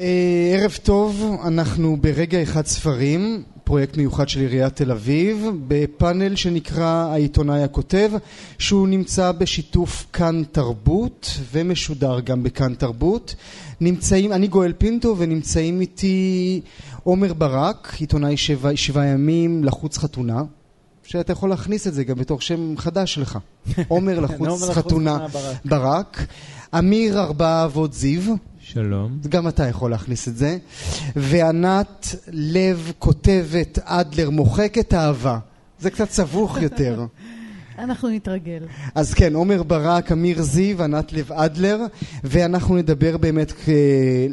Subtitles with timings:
[0.00, 7.08] אה, ערב טוב, אנחנו ברגע אחד ספרים, פרויקט מיוחד של עיריית תל אביב, בפאנל שנקרא
[7.12, 8.10] העיתונאי הכותב,
[8.58, 13.34] שהוא נמצא בשיתוף כאן תרבות ומשודר גם בכאן תרבות.
[13.80, 16.60] נמצאים, אני גואל פינטו ונמצאים איתי
[17.02, 20.42] עומר ברק, עיתונאי שבע, שבע ימים, לחוץ חתונה.
[21.04, 23.38] שאתה יכול להכניס את זה גם בתור שם חדש שלך.
[23.88, 25.26] עומר לחוץ חתונה
[25.64, 26.26] ברק.
[26.78, 28.34] אמיר ארבעה אבות זיו.
[28.72, 29.18] שלום.
[29.28, 30.58] גם אתה יכול להכניס את זה.
[31.16, 35.38] וענת לב כותבת אדלר מוחקת אהבה.
[35.80, 37.06] זה קצת סבוך יותר.
[37.78, 38.62] אנחנו נתרגל.
[38.94, 41.80] אז כן, עומר ברק, אמיר זיו, ענת לב אדלר,
[42.24, 43.52] ואנחנו נדבר באמת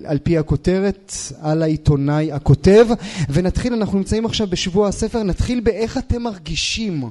[0.06, 2.88] על פי הכותרת על העיתונאי הכותב,
[3.30, 7.10] ונתחיל, אנחנו נמצאים עכשיו בשבוע הספר, נתחיל באיך אתם מרגישים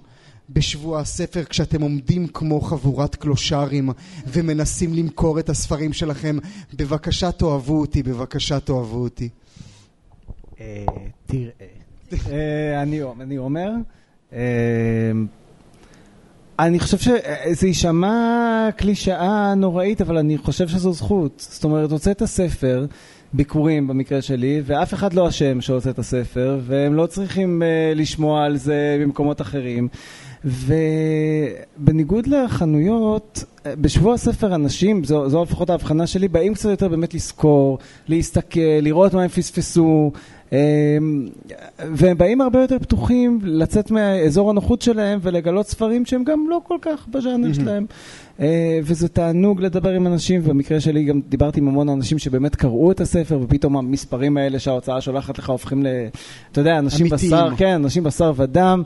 [0.51, 3.91] בשבוע הספר כשאתם עומדים כמו חבורת קלושרים
[4.27, 6.39] ומנסים למכור את הספרים שלכם.
[6.75, 9.29] בבקשה תאהבו אותי, בבקשה תאהבו אותי.
[11.27, 13.70] תראה, אני אומר,
[16.59, 21.47] אני חושב שזה יישמע קלישאה נוראית, אבל אני חושב שזו זכות.
[21.50, 22.87] זאת אומרת, הוצאת ספר,
[23.33, 28.56] ביקורים במקרה שלי, ואף אחד לא אשם שהוצאת הספר, והם לא צריכים uh, לשמוע על
[28.56, 29.89] זה במקומות אחרים.
[30.45, 33.45] ובניגוד לחנויות,
[33.81, 37.78] בשבוע הספר אנשים, זו, זו לפחות ההבחנה שלי, באים קצת יותר באמת לזכור,
[38.09, 40.12] להסתכל, לראות מה הם פספסו,
[41.78, 46.78] והם באים הרבה יותר פתוחים לצאת מאזור הנוחות שלהם ולגלות ספרים שהם גם לא כל
[46.83, 47.55] כך בז'אנר mm-hmm.
[47.55, 47.87] שלהם.
[48.83, 53.00] וזה תענוג לדבר עם אנשים, ובמקרה שלי גם דיברתי עם המון אנשים שבאמת קראו את
[53.00, 55.87] הספר, ופתאום המספרים האלה שההוצאה שולחת לך הופכים ל...
[56.53, 57.33] אתה יודע, אנשים אמיתיים.
[57.33, 58.83] בשר, כן, אנשים בשר ודם.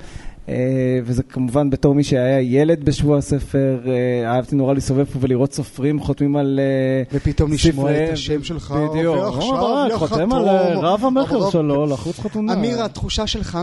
[1.04, 3.80] וזה כמובן בתור מי שהיה ילד בשבוע הספר,
[4.24, 6.60] אהבתי נורא להסתובב פה ולראות סופרים חותמים על
[7.08, 7.18] ספרי.
[7.18, 12.52] ופתאום לשמוע את השם שלך, ועכשיו חותם על רב המכר שלו, לחוץ חתונה.
[12.52, 13.58] אמיר, התחושה שלך?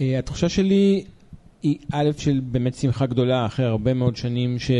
[0.00, 1.04] התחושה שלי
[1.62, 4.70] היא א' של באמת שמחה גדולה, אחרי הרבה מאוד שנים ש...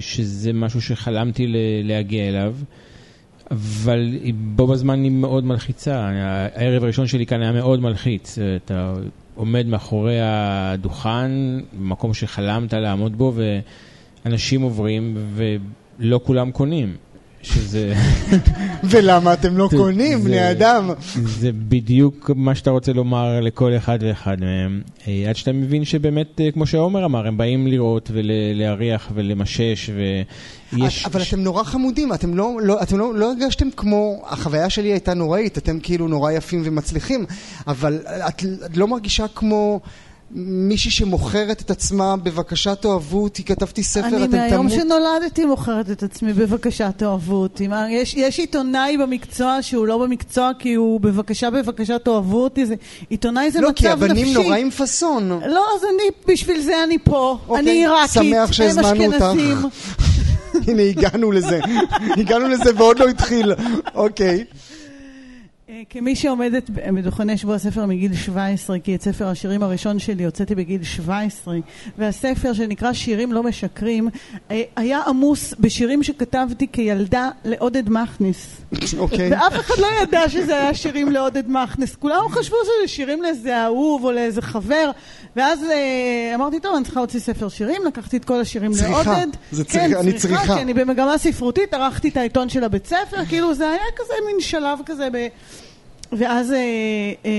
[0.00, 1.46] שזה משהו שחלמתי
[1.84, 2.54] להגיע אליו.
[3.50, 6.10] אבל בו בזמן היא מאוד מלחיצה,
[6.54, 8.94] הערב הראשון שלי כאן היה מאוד מלחיץ, אתה
[9.36, 11.30] עומד מאחורי הדוכן,
[11.78, 13.32] במקום שחלמת לעמוד בו,
[14.24, 15.16] ואנשים עוברים
[15.98, 16.96] ולא כולם קונים.
[17.46, 17.94] שזה...
[18.84, 20.90] ולמה אתם לא קונים, בני אדם?
[21.14, 24.80] זה בדיוק מה שאתה רוצה לומר לכל אחד ואחד מהם.
[25.28, 29.90] עד שאתה מבין שבאמת, כמו שעומר אמר, הם באים לראות ולהריח ולמשש,
[30.72, 31.06] ויש...
[31.06, 34.22] אבל אתם נורא חמודים, אתם לא, לא, אתם לא, לא הרגשתם כמו...
[34.26, 37.26] החוויה שלי הייתה נוראית, אתם כאילו נורא יפים ומצליחים,
[37.66, 38.00] אבל
[38.66, 39.80] את לא מרגישה כמו...
[40.30, 44.34] מישהי שמוכרת את עצמה, בבקשה תאהבו אותי, כתבתי ספר, אתם תמות.
[44.34, 47.68] אני מהיום שנולדתי מוכרת את עצמי, בבקשה תאהבו אותי.
[47.68, 52.66] מה, יש, יש עיתונאי במקצוע שהוא לא במקצוע כי הוא בבקשה, בבקשה תאהבו אותי.
[52.66, 52.74] זה,
[53.10, 53.86] עיתונאי זה לא, מצב נפשי.
[53.86, 55.28] לא, כי הבנים נורא עם פאסון.
[55.28, 57.38] לא, אז אני, בשביל זה אני פה.
[57.48, 59.24] אוקיי, אני עיראקית, שהזמנו אותך.
[60.68, 61.60] הנה, הגענו לזה.
[62.16, 63.52] הגענו לזה ועוד לא התחיל.
[63.94, 64.44] אוקיי.
[65.90, 70.82] כמי שעומדת בדוכני שבוע הספר מגיל 17, כי את ספר השירים הראשון שלי הוצאתי בגיל
[70.82, 71.56] 17,
[71.98, 74.08] והספר שנקרא שירים לא משקרים,
[74.76, 78.56] היה עמוס בשירים שכתבתי כילדה לעודד מכניס.
[78.98, 79.32] אוקיי.
[79.32, 81.94] ואף אחד לא ידע שזה היה שירים לעודד מכניס.
[81.94, 84.90] כולם חשבו שזה שירים לאיזה אהוב או לאיזה חבר,
[85.36, 85.60] ואז
[86.34, 89.04] אמרתי, טוב, אני צריכה להוציא ספר שירים, לקחתי את כל השירים לעודד.
[89.04, 89.20] צריכה,
[89.52, 90.54] זה כן, צריכה, אני צריכה.
[90.54, 94.40] כי אני במגמה ספרותית, ערכתי את העיתון של הבית ספר, כאילו זה היה כזה מין
[94.40, 95.26] שלב כזה ב...
[96.12, 96.58] ואז אה,
[97.24, 97.32] אה,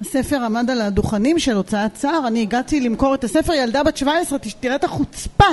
[0.00, 4.38] הספר עמד על הדוכנים של הוצאת צער, אני הגעתי למכור את הספר, ילדה בת 17,
[4.60, 5.44] תראה את החוצפה,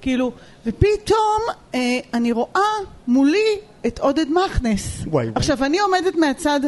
[0.00, 0.32] כאילו,
[0.66, 1.42] ופתאום
[1.74, 2.70] אה, אני רואה
[3.08, 5.00] מולי את עודד מכנס.
[5.06, 6.60] וואי עכשיו, אני עומדת מהצד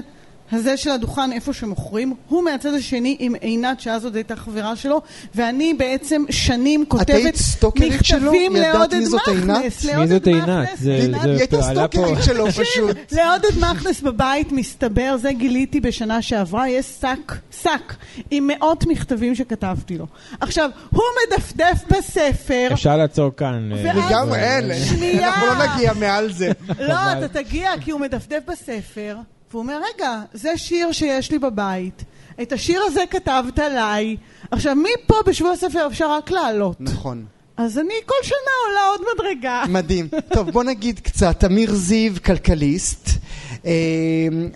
[0.52, 5.00] הזה של הדוכן איפה שמוכרים, הוא מהצד השני עם עינת שאז עוד הייתה חברה שלו,
[5.34, 7.34] ואני בעצם שנים כותבת
[7.76, 9.84] מכתבים לעודד מכנס.
[9.84, 10.68] מי זאת עינת?
[10.84, 12.96] היא הייתה סטוקרית שלו פשוט.
[13.12, 17.32] לעודד מכנס בבית מסתבר, זה גיליתי בשנה שעברה, יש שק,
[17.62, 17.94] שק,
[18.30, 20.06] עם מאות מכתבים שכתבתי לו.
[20.40, 22.68] עכשיו, הוא מדפדף בספר.
[22.72, 23.70] אפשר לעצור כאן.
[23.72, 24.74] וגם אלה,
[25.18, 26.52] אנחנו לא נגיע מעל זה.
[26.80, 29.16] לא, אתה תגיע כי הוא מדפדף בספר.
[29.52, 32.04] והוא אומר, רגע, זה שיר שיש לי בבית,
[32.42, 34.16] את השיר הזה כתבת עליי,
[34.50, 36.76] עכשיו מפה בשבוע הספר אפשר רק לעלות.
[36.80, 37.24] נכון.
[37.56, 38.36] אז אני כל שנה
[38.68, 39.64] עולה עוד מדרגה.
[39.78, 40.08] מדהים.
[40.32, 41.44] טוב, בוא נגיד קצת.
[41.44, 43.08] אמיר זיו, כלכליסט,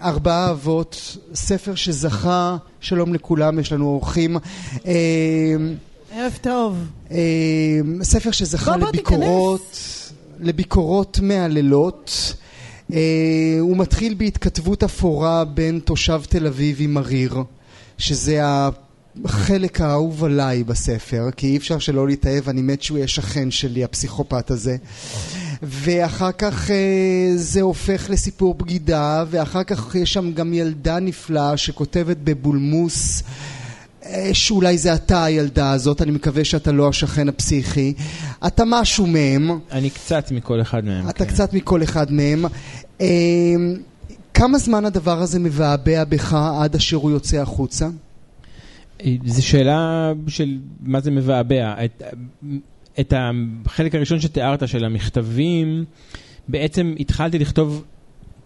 [0.03, 4.37] ארבעה אבות, ספר שזכה, שלום לכולם, יש לנו אורחים.
[6.13, 6.77] ערב טוב.
[8.03, 9.79] ספר שזכה לביקורות,
[10.41, 12.35] לביקורות מהלילות.
[12.93, 17.43] אה, הוא מתחיל בהתכתבות אפורה בין תושב תל אביב עם מריר,
[17.99, 18.41] שזה
[19.25, 23.85] החלק האהוב עליי בספר, כי אי אפשר שלא להתאהב, אני מת שהוא יהיה שכן שלי,
[23.85, 24.77] הפסיכופת הזה.
[25.63, 32.17] ואחר כך אה, זה הופך לסיפור בגידה, ואחר כך יש שם גם ילדה נפלאה שכותבת
[32.25, 33.23] בבולמוס
[34.33, 37.95] שאולי זה אתה הילדה הזאת, אני מקווה שאתה לא השכן הפסיכי.
[38.47, 39.51] אתה משהו מהם.
[39.73, 41.09] אני קצת מכל אחד מהם.
[41.09, 41.31] אתה כן.
[41.31, 42.45] קצת מכל אחד מהם.
[43.01, 43.07] אה,
[44.35, 47.89] כמה זמן הדבר הזה מבעבע בך עד אשר הוא יוצא החוצה?
[49.25, 51.85] זו שאלה של מה זה מבעבע.
[51.85, 52.03] את,
[53.01, 55.85] את החלק הראשון שתיארת של המכתבים,
[56.49, 57.85] בעצם התחלתי לכתוב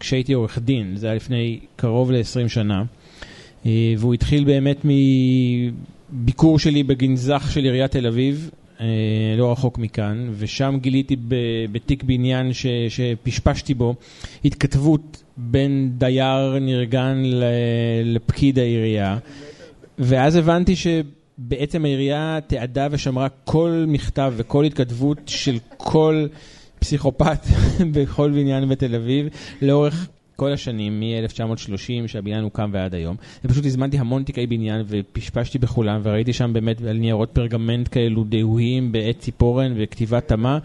[0.01, 2.83] כשהייתי עורך דין, זה היה לפני קרוב ל-20 שנה, אה,
[3.65, 4.87] והוא התחיל באמת
[6.13, 8.87] מביקור שלי בגנזך של עיריית תל אביב, אה,
[9.39, 11.17] לא רחוק מכאן, ושם גיליתי
[11.73, 13.95] בתיק בניין ש- שפשפשתי בו
[14.45, 17.23] התכתבות בין דייר נרגן
[18.05, 19.19] לפקיד העירייה.
[19.99, 26.27] ואז הבנתי שבעצם העירייה תיעדה ושמרה כל מכתב וכל התכתבות של כל
[26.79, 27.47] פסיכופת
[27.95, 29.27] בכל בניין בתל אביב
[29.63, 30.09] לאורך
[30.41, 33.17] כל השנים, מ-1930 שהבניין הוקם ועד היום.
[33.45, 38.93] ופשוט הזמנתי המון תיקי בניין ופשפשתי בכולם וראיתי שם באמת על ניירות פרגמנט כאלו דהויים
[38.93, 40.59] בעט ציפורן וכתיבת תמה.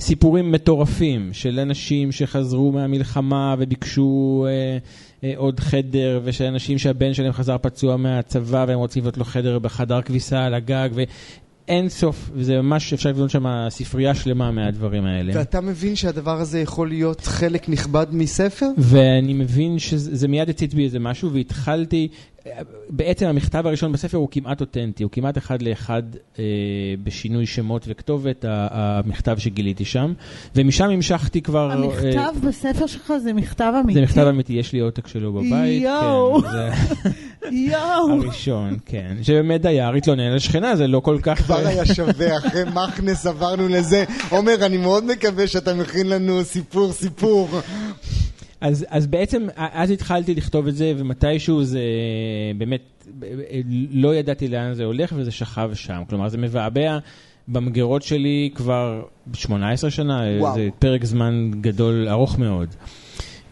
[0.00, 4.78] סיפורים מטורפים של אנשים שחזרו מהמלחמה וביקשו אה,
[5.24, 9.58] אה, עוד חדר, ושל אנשים שהבן שלהם חזר פצוע מהצבא והם רוצים לבנות לו חדר
[9.58, 10.88] בחדר כביסה על הגג,
[11.68, 15.32] ואין סוף, וזה ממש, אפשר לבנות שם ספרייה שלמה מהדברים האלה.
[15.34, 18.66] ואתה מבין שהדבר הזה יכול להיות חלק נכבד מספר?
[18.78, 22.08] ואני מבין שזה מיד הצית בי איזה משהו, והתחלתי,
[22.90, 26.02] בעצם המכתב הראשון בספר הוא כמעט אותנטי, הוא כמעט אחד לאחד
[26.38, 26.44] אה,
[27.04, 30.12] בשינוי שמות וכתובת, המכתב שגיליתי שם,
[30.56, 31.70] ומשם המשכתי כבר...
[31.70, 33.94] אה, המכתב בספר שלך זה מכתב אמיתי?
[33.98, 35.82] זה מכתב אמיתי, יש לי עותק שלו בבית.
[35.82, 36.42] יואו.
[36.42, 36.70] כן, זה
[37.70, 38.22] יואו.
[38.22, 39.16] הראשון, כן.
[39.22, 41.38] שבאמת דייר התלונן על שכנה, זה לא כל כך...
[41.42, 44.04] כבר היה שווה, אחרי מכנס עברנו לזה.
[44.28, 47.48] עומר, אני מאוד מקווה שאתה מכין לנו סיפור סיפור.
[48.66, 51.80] אז, אז בעצם, אז התחלתי לכתוב את זה, ומתישהו זה
[52.58, 53.08] באמת,
[53.90, 56.02] לא ידעתי לאן זה הולך, וזה שכב שם.
[56.08, 56.98] כלומר, זה מבעבע
[57.48, 59.02] במגירות שלי כבר
[59.34, 60.54] 18 שנה, וואו.
[60.54, 62.68] זה פרק זמן גדול, ארוך מאוד.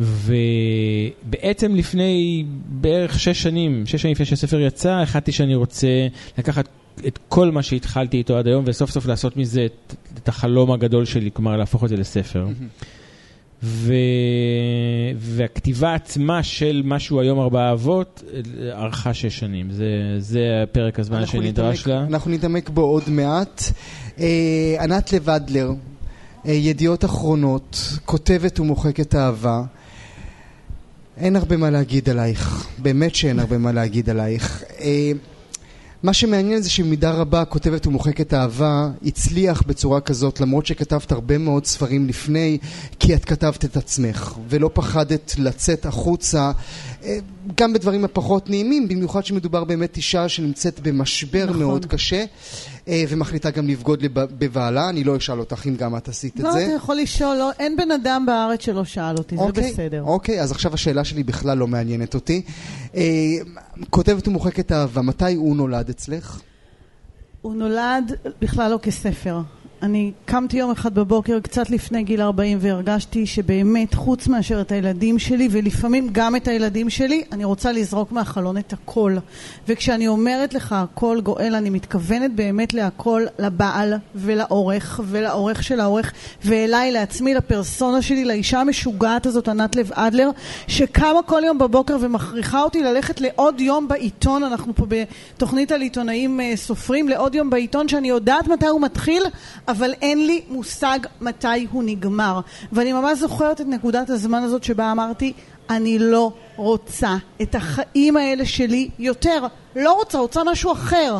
[0.01, 6.07] ובעצם לפני בערך שש שנים, שש שנים לפני שהספר יצא, החלטתי שאני רוצה
[6.39, 6.69] לקחת
[7.07, 11.05] את כל מה שהתחלתי איתו עד היום, וסוף סוף לעשות מזה את, את החלום הגדול
[11.05, 12.47] שלי, כלומר להפוך את זה לספר.
[13.67, 13.93] ו...
[15.19, 18.23] והכתיבה עצמה של משהו היום ארבעה אבות
[18.73, 19.87] ארכה שש שנים, זה,
[20.19, 20.41] זה
[20.73, 22.05] פרק הזמן שנדרש נתעמק- לה.
[22.07, 23.63] אנחנו נתעמק בו עוד מעט.
[24.19, 24.27] אה,
[24.81, 25.71] ענת לבדלר,
[26.47, 29.63] אה, ידיעות אחרונות, כותבת ומוחקת אהבה.
[31.17, 34.63] אין הרבה מה להגיד עלייך, באמת שאין הרבה מה להגיד עלייך.
[34.81, 35.13] אה,
[36.05, 41.67] מה שמעניין זה שבמידה רבה כותבת ומוחקת אהבה הצליח בצורה כזאת למרות שכתבת הרבה מאוד
[41.67, 42.59] ספרים לפני
[42.99, 46.53] כי את כתבת את עצמך ולא פחדת לצאת החוצה
[47.57, 51.59] גם בדברים הפחות נעימים במיוחד שמדובר באמת אישה שנמצאת במשבר נכון.
[51.59, 52.25] מאוד קשה
[52.89, 56.41] אה, ומחליטה גם לבגוד לב- בבעלה אני לא אשאל אותך אם גם את עשית את
[56.41, 59.73] לא, זה אתה יכול לשאול, לא, אין בן אדם בארץ שלא שאל אותי, זה אוקיי,
[59.73, 60.03] בסדר.
[60.03, 62.43] אוקיי, אז עכשיו השאלה שלי בכלל לא מעניינת אותי.
[62.95, 63.03] אה,
[63.91, 66.41] כותבת ומוחקת אהבה, מתי הוא נולד אצלך?
[67.43, 69.41] הוא נולד בכלל לא כספר.
[69.85, 75.19] אני קמתי יום אחד בבוקר קצת לפני גיל 40 והרגשתי שבאמת חוץ מאשר את הילדים
[75.19, 79.17] שלי ולפעמים גם את הילדים שלי אני רוצה לזרוק מהחלון את הכל.
[79.69, 86.13] וכשאני אומרת לך הכל גואל אני מתכוונת באמת להכל לבעל ולעורך ולעורך של העורך
[86.45, 90.31] ואליי לעצמי לפרסונה שלי לאישה המשוגעת הזאת ענת לב אדלר
[90.67, 94.45] שקמה כל יום בבוקר ומכריחה אותי ללכת לעוד יום בעיתון.
[94.45, 99.23] אנחנו פה בתוכנית על עיתונאים אה, סופרים לעוד יום בעיתון שאני יודעת מתי הוא מתחיל
[99.77, 102.41] אבל אין לי מושג מתי הוא נגמר.
[102.73, 105.33] ואני ממש זוכרת את נקודת הזמן הזאת שבה אמרתי,
[105.71, 109.47] אני לא רוצה את החיים האלה שלי יותר.
[109.77, 111.19] לא רוצה, רוצה משהו אחר.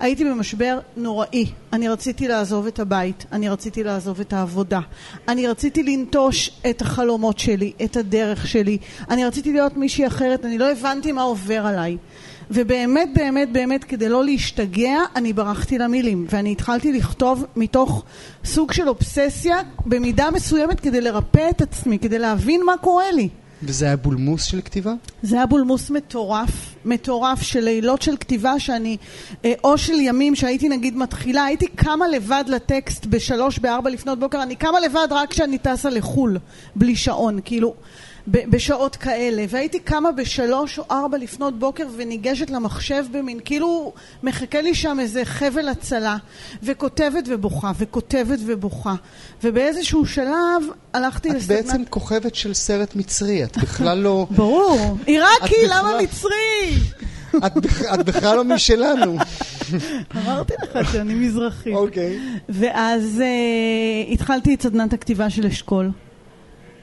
[0.00, 1.46] הייתי במשבר נוראי.
[1.72, 4.80] אני רציתי לעזוב את הבית, אני רציתי לעזוב את העבודה,
[5.28, 8.78] אני רציתי לנטוש את החלומות שלי, את הדרך שלי,
[9.10, 11.96] אני רציתי להיות מישהי אחרת, אני לא הבנתי מה עובר עליי.
[12.54, 18.04] ובאמת באמת באמת כדי לא להשתגע אני ברחתי למילים ואני התחלתי לכתוב מתוך
[18.44, 19.56] סוג של אובססיה
[19.86, 23.28] במידה מסוימת כדי לרפא את עצמי, כדי להבין מה קורה לי
[23.62, 24.92] וזה היה בולמוס של כתיבה?
[25.22, 28.96] זה היה בולמוס מטורף, מטורף של לילות של כתיבה שאני,
[29.44, 34.42] אה, או של ימים שהייתי נגיד מתחילה, הייתי קמה לבד לטקסט בשלוש, בארבע לפנות בוקר,
[34.42, 36.38] אני קמה לבד רק כשאני טסה לחו"ל,
[36.76, 37.74] בלי שעון, כאילו,
[38.26, 44.74] בשעות כאלה, והייתי קמה בשלוש או ארבע לפנות בוקר וניגשת למחשב במין, כאילו מחכה לי
[44.74, 46.16] שם איזה חבל הצלה,
[46.62, 48.94] וכותבת ובוכה, וכותבת ובוכה,
[49.44, 50.62] ובאיזשהו שלב
[50.94, 51.60] הלכתי את לסדנת...
[51.60, 54.26] את בעצם כוכבת של סרט מצרי, את בכלל לא...
[54.36, 56.78] ברור, עיראקי, למה מצרי?
[57.46, 57.52] את,
[57.94, 59.16] את בכלל לא משלנו.
[60.24, 61.74] אמרתי לך שאני מזרחית.
[61.74, 62.18] אוקיי.
[62.48, 65.90] ואז uh, התחלתי את סדנת הכתיבה של אשכול.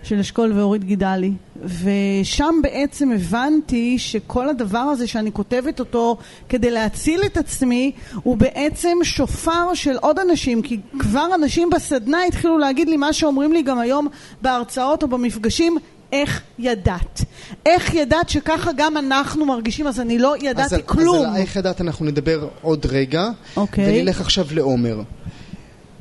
[0.03, 1.31] של אשכול ואורית גידלי,
[1.63, 6.17] ושם בעצם הבנתי שכל הדבר הזה שאני כותבת אותו
[6.49, 7.91] כדי להציל את עצמי
[8.23, 13.53] הוא בעצם שופר של עוד אנשים, כי כבר אנשים בסדנה התחילו להגיד לי מה שאומרים
[13.53, 14.07] לי גם היום
[14.41, 15.77] בהרצאות או במפגשים,
[16.11, 17.21] איך ידעת?
[17.65, 19.87] איך ידעת שככה גם אנחנו מרגישים?
[19.87, 21.25] אז אני לא ידעתי אז כלום.
[21.25, 24.01] אז על איך ידעת אנחנו נדבר עוד רגע, אוקיי.
[24.01, 25.01] ונלך עכשיו לעומר.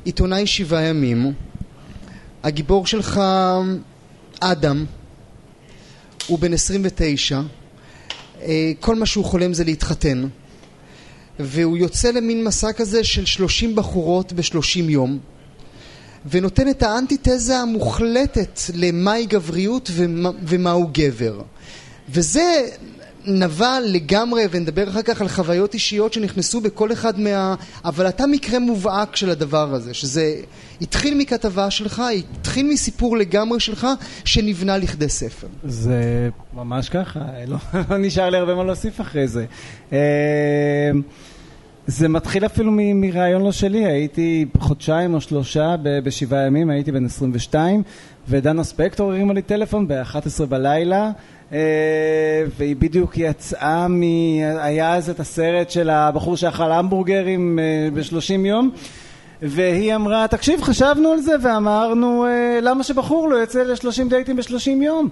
[0.05, 1.33] עיתונאי שבעה ימים,
[2.43, 3.21] הגיבור שלך
[4.39, 4.85] אדם,
[6.27, 7.41] הוא בן 29,
[8.41, 10.27] אה, כל מה שהוא חולם זה להתחתן,
[11.39, 15.19] והוא יוצא למין מסע כזה של 30 בחורות ב-30 יום,
[16.29, 21.41] ונותן את האנטיתזה המוחלטת למהי גבריות ומה, ומהו גבר.
[22.09, 22.65] וזה
[23.25, 27.55] נבע לגמרי, ונדבר אחר כך על חוויות אישיות שנכנסו בכל אחד מה...
[27.85, 30.35] אבל אתה מקרה מובהק של הדבר הזה, שזה
[30.81, 32.03] התחיל מכתבה שלך,
[32.39, 33.87] התחיל מסיפור לגמרי שלך,
[34.25, 35.47] שנבנה לכדי ספר.
[35.63, 37.57] זה ממש ככה, לא,
[37.89, 39.45] לא נשאר לי הרבה מה להוסיף אחרי זה.
[39.93, 40.91] אה,
[41.87, 47.83] זה מתחיל אפילו מרעיון לא שלי, הייתי חודשיים או שלושה בשבעה ימים, הייתי בן 22,
[48.27, 51.11] ודנה ספקטור הרימה לי טלפון ב-11 בלילה.
[51.53, 54.01] אה, והיא בדיוק יצאה מ...
[54.57, 58.71] היה אז את הסרט של הבחור שאכל המבורגרים אה, בשלושים יום
[59.41, 64.81] והיא אמרה, תקשיב, חשבנו על זה ואמרנו, אה, למה שבחור לא יצא לשלושים דייטים בשלושים
[64.81, 65.09] יום?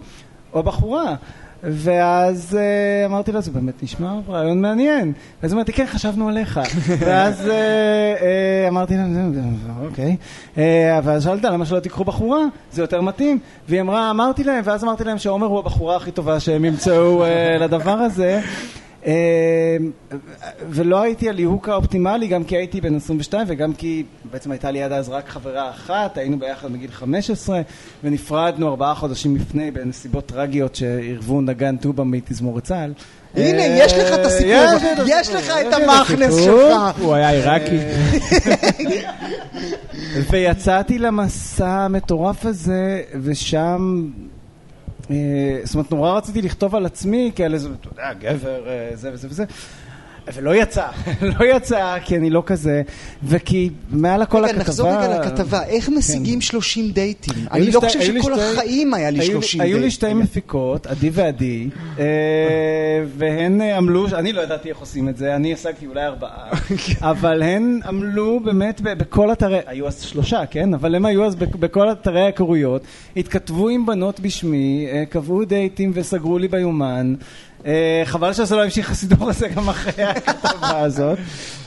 [0.53, 1.15] או בחורה.
[1.63, 5.13] ואז uh, אמרתי לו, זה באמת נשמע רעיון מעניין.
[5.43, 6.59] ואז אמרתי, כן, חשבנו עליך.
[6.99, 9.03] ואז uh, uh, אמרתי לה,
[9.85, 10.15] אוקיי.
[10.55, 10.59] Uh,
[11.03, 12.39] ואז שאלת, למה שלא תיקחו בחורה?
[12.71, 13.39] זה יותר מתאים.
[13.69, 17.61] והיא אמרה, אמרתי להם, ואז אמרתי להם שעומר הוא הבחורה הכי טובה שהם ימצאו uh,
[17.61, 18.41] לדבר הזה.
[19.07, 19.11] אמ,
[20.69, 24.91] ולא הייתי הליהוק האופטימלי גם כי הייתי בן 22 וגם כי בעצם הייתה לי עד
[24.91, 27.61] אז רק חברה אחת, היינו ביחד מגיל 15
[28.03, 32.93] ונפרדנו ארבעה חודשים לפני בנסיבות טרגיות שעירבו נגן טובה מתזמורת צה"ל.
[33.35, 36.99] הנה, יש לך את הסיפור, יש לך את המכנס שלך.
[36.99, 37.77] הוא היה עיראקי.
[40.31, 44.26] ויצאתי למסע המטורף הזה, ושם אה,
[45.63, 49.27] זאת אומרת, נורא רציתי לכתוב על עצמי כאל איזה, אתה יודע, גבר, אה, זה וזה
[49.29, 49.45] וזה.
[50.33, 50.87] ולא יצא,
[51.39, 52.81] לא יצא, כי אני לא כזה,
[53.23, 54.53] וכי מעל הכל הכתבה...
[54.53, 55.93] רגע, נחזור רגע לכתבה, איך כן.
[55.97, 57.33] משיגים 30 דייטים?
[57.51, 59.61] אני לא חושב שכל החיים היה לי 30 דייטים.
[59.61, 61.69] היו לי שתי מפיקות, עדי ועדי,
[61.99, 62.05] אה,
[63.17, 66.49] והן עמלו, אני לא ידעתי איך עושים את זה, אני השגתי אולי ארבעה,
[67.01, 70.73] אבל הן עמלו באמת בכל אתרי, היו אז שלושה, כן?
[70.73, 72.81] אבל הם היו אז בכל אתרי ההיכרויות,
[73.17, 77.15] התכתבו עם בנות בשמי, קבעו דייטים וסגרו לי ביומן.
[77.67, 81.17] אה, חבל שזה לא המשיך הסידור הזה גם אחרי הכתבה הזאת.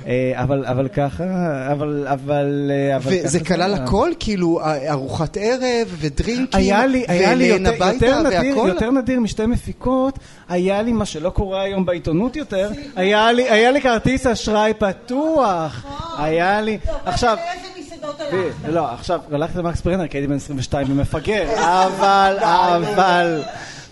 [0.07, 1.25] אה, אבל, אבל ככה,
[1.73, 3.26] אבל, אבל, אה, אבל ככה.
[3.26, 4.11] וזה כלל הכל?
[4.21, 10.19] כאילו ארוחת ערב ודרינקים, היה לי, היה לי יותר, יותר, נדיר, יותר נדיר משתי מפיקות,
[10.49, 15.85] היה לי מה שלא קורה היום בעיתונות יותר, היה לי, היה לי כרטיס אשראי פתוח,
[16.19, 17.37] היה לי, עכשיו...
[18.69, 23.42] לא, עכשיו, הלכתי למקס ברנר כי הייתי בן 22 ומפגר, אבל, אבל...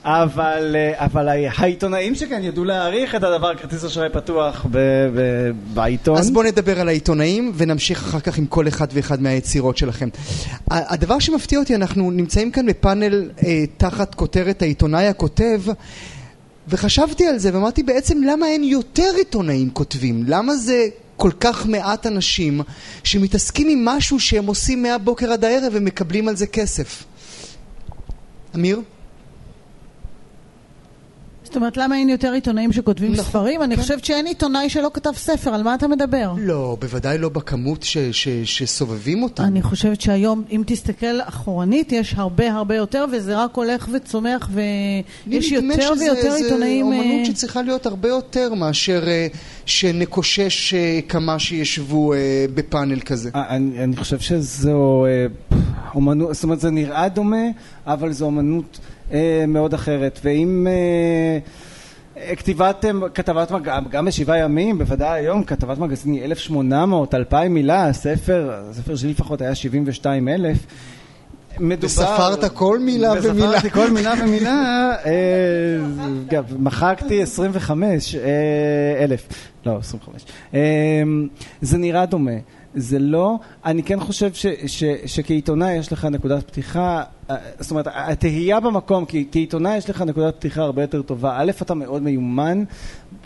[0.08, 4.78] אבל, אה, אבל העיתונאים שכאן ידעו להעריך את הדבר כרטיס אשראי פתוח ב,
[5.16, 6.18] ב, בעיתון.
[6.18, 10.08] אז בואו נדבר על העיתונאים ונמשיך אחר כך עם כל אחד ואחד מהיצירות שלכם.
[10.70, 15.62] הדבר שמפתיע אותי, אנחנו נמצאים כאן בפאנל אה, תחת כותרת העיתונאי הכותב
[16.68, 20.24] וחשבתי על זה ואמרתי בעצם למה אין יותר עיתונאים כותבים?
[20.26, 20.86] למה זה
[21.16, 22.60] כל כך מעט אנשים
[23.04, 27.04] שמתעסקים עם משהו שהם עושים מהבוקר עד הערב ומקבלים על זה כסף?
[28.54, 28.80] אמיר?
[31.48, 33.62] זאת אומרת, למה אין יותר עיתונאים שכותבים נכון, ספרים?
[33.62, 33.82] אני כן.
[33.82, 36.32] חושבת שאין עיתונאי שלא כתב ספר, על מה אתה מדבר?
[36.38, 39.42] לא, בוודאי לא בכמות ש, ש, שסובבים אותם.
[39.42, 44.50] אני חושבת שהיום, אם תסתכל אחורנית, יש הרבה הרבה יותר, וזה רק הולך וצומח,
[45.26, 46.90] ויש יותר ויותר עיתונאים...
[46.90, 47.30] זה אומנות uh...
[47.30, 49.36] שצריכה להיות הרבה יותר מאשר uh,
[49.66, 52.16] שנקושש uh, כמה שישבו uh,
[52.54, 53.30] בפאנל כזה.
[53.34, 55.06] אני, אני חושב שזו
[55.50, 55.54] uh,
[55.94, 57.46] אומנות, זאת אומרת, זה נראה דומה,
[57.86, 58.78] אבל זו אומנות...
[59.12, 60.20] אה, מאוד אחרת.
[60.24, 60.66] ואם...
[60.70, 61.38] אה,
[62.36, 62.84] כתיבת
[63.14, 68.96] כתבת מגזין, גם בשבעה ימים, בוודאי היום, כתבת מגזין היא 1,800, 2,000 מילה, הספר, הספר
[68.96, 70.66] שלי לפחות היה 72 אלף.
[71.60, 71.86] מדובר...
[71.86, 73.48] וספרת כל מילה ומילה.
[73.48, 78.20] וספרתי כל מילה ומילה, אה, מחקתי 25 אה,
[79.04, 79.28] אלף,
[79.66, 80.22] לא 25.
[80.54, 80.60] אה,
[81.62, 82.30] זה נראה דומה.
[82.75, 87.02] זה לא, אני כן חושב ש, ש, שכעיתונאי יש לך נקודת פתיחה,
[87.60, 91.37] זאת אומרת, התהייה במקום, כי כעיתונאי יש לך נקודת פתיחה הרבה יותר טובה.
[91.40, 92.64] א', אתה מאוד מיומן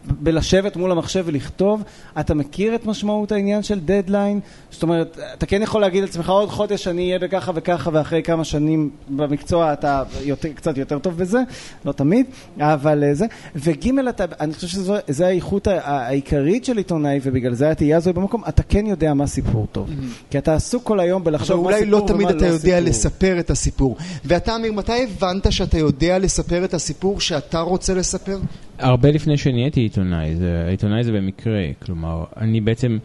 [0.05, 1.83] בלשבת מול המחשב ולכתוב,
[2.21, 4.41] אתה מכיר את משמעות העניין של דדליין,
[4.71, 8.45] זאת אומרת, אתה כן יכול להגיד לעצמך עוד חודש אני אהיה בככה וככה ואחרי כמה
[8.45, 11.39] שנים במקצוע אתה יותר, קצת יותר טוב בזה,
[11.85, 12.27] לא תמיד,
[12.61, 17.97] אבל אה, זה, וג' אתה, אני חושב שזו האיכות העיקרית של עיתונאי ובגלל זה התהייה
[17.97, 20.31] הזו במקום, אתה כן יודע מה סיפור טוב, mm-hmm.
[20.31, 22.15] כי אתה עסוק כל היום בלחשוב מה סיפור ומה לא סיפור.
[22.15, 26.65] אולי לא תמיד אתה יודע לספר את הסיפור, ואתה אמיר, מתי הבנת שאתה יודע לספר
[26.65, 28.39] את הסיפור שאתה רוצה לספר?
[28.79, 32.99] הרבה לפני שנהייתי עיתונאי, זה, עיתונאי זה במקרה, כלומר, אני בעצם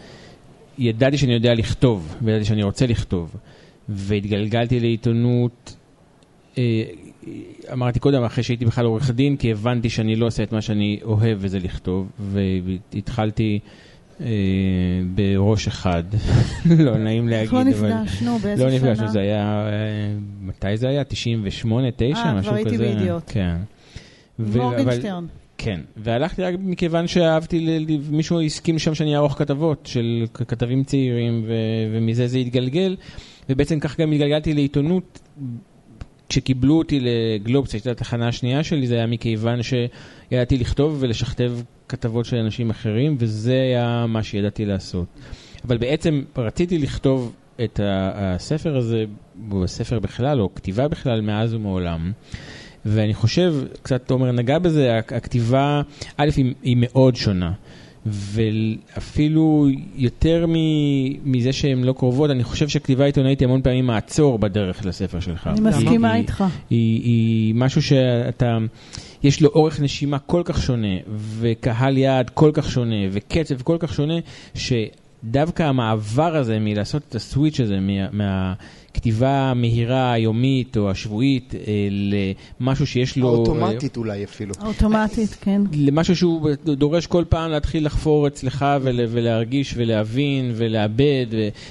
[0.78, 3.36] ידעתי שאני יודע לכתוב, וידעתי שאני רוצה לכתוב,
[3.90, 5.76] והתגלגלתי לעיתונות,
[6.58, 6.84] אה,
[7.74, 11.00] אמרתי קודם, אחרי שהייתי בכלל עורך דין, כי הבנתי שאני לא עושה את מה שאני
[11.04, 13.60] אוהב, וזה לכתוב, והתחלתי...
[14.22, 14.28] אה,
[15.16, 16.04] בראש אחד,
[16.86, 17.68] לא נעים להגיד, אבל...
[17.68, 18.40] איך לא נפגשנו?
[18.40, 18.70] באיזה שנה?
[18.70, 19.72] לא נפגשנו, זה היה, אה,
[20.42, 21.04] מתי זה היה?
[21.04, 22.38] 98, 9, משהו כזה?
[22.38, 23.24] אה, כבר הייתי בידיעות.
[23.28, 23.56] כן.
[24.40, 25.26] מורגנשטרן.
[25.58, 31.46] כן, והלכתי רק מכיוון שאהבתי, מישהו הסכים שם שאני אערוך כתבות של כתבים צעירים,
[31.92, 32.96] ומזה זה התגלגל,
[33.50, 35.20] ובעצם כך גם התגלגלתי לעיתונות.
[36.30, 41.54] כשקיבלו אותי לגלובס, הייתה התחנה השנייה שלי, זה היה מכיוון שידעתי לכתוב ולשכתב
[41.90, 45.06] כתבות של אנשים אחרים, וזה היה מה שידעתי לעשות.
[45.66, 49.06] אבל בעצם רציתי לכתוב את הספר הזה,
[49.52, 52.12] או הספר בכלל, או כתיבה בכלל, מאז ומעולם.
[52.88, 55.82] ואני חושב, קצת תומר נגע בזה, הכתיבה,
[56.18, 57.52] א', היא, היא מאוד שונה.
[58.10, 60.46] ואפילו יותר
[61.26, 65.48] מזה שהן לא קרובות, אני חושב שכתיבה עיתונאית היא המון פעמים מעצור בדרך לספר שלך.
[65.48, 66.44] אני מסכימה היא, איתך.
[66.70, 68.58] היא, היא משהו שאתה,
[69.24, 70.98] יש לו אורך נשימה כל כך שונה,
[71.40, 74.18] וקהל יעד כל כך שונה, וקצב כל כך שונה,
[74.56, 77.80] שדווקא המעבר הזה מלעשות את הסוויץ' הזה
[78.12, 78.54] מה...
[78.98, 81.88] מה כתיבה מהירה, היומית או השבועית, אה,
[82.60, 83.28] למשהו שיש לו...
[83.28, 84.54] האוטומטית אה, אולי אפילו.
[84.60, 85.62] האוטומטית, כן.
[85.74, 91.26] למשהו שהוא דורש כל פעם להתחיל לחפור אצלך ול, ולהרגיש ולהבין ולאבד.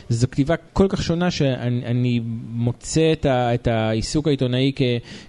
[0.08, 4.82] זו כתיבה כל כך שונה שאני מוצא את, ה, את העיסוק העיתונאי כ,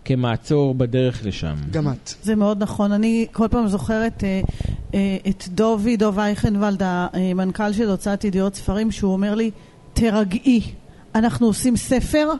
[0.06, 1.56] כמעצור בדרך לשם.
[1.72, 2.14] גם את.
[2.24, 2.92] זה מאוד נכון.
[2.92, 4.42] אני כל פעם זוכרת אה,
[4.94, 9.52] אה, את דובי, דוב אייכנוולד, המנכ"ל של הוצאת ידיעות ספרים, שהוא אומר לי,
[9.94, 10.62] תרגעי.
[11.18, 12.32] אנחנו עושים ספר,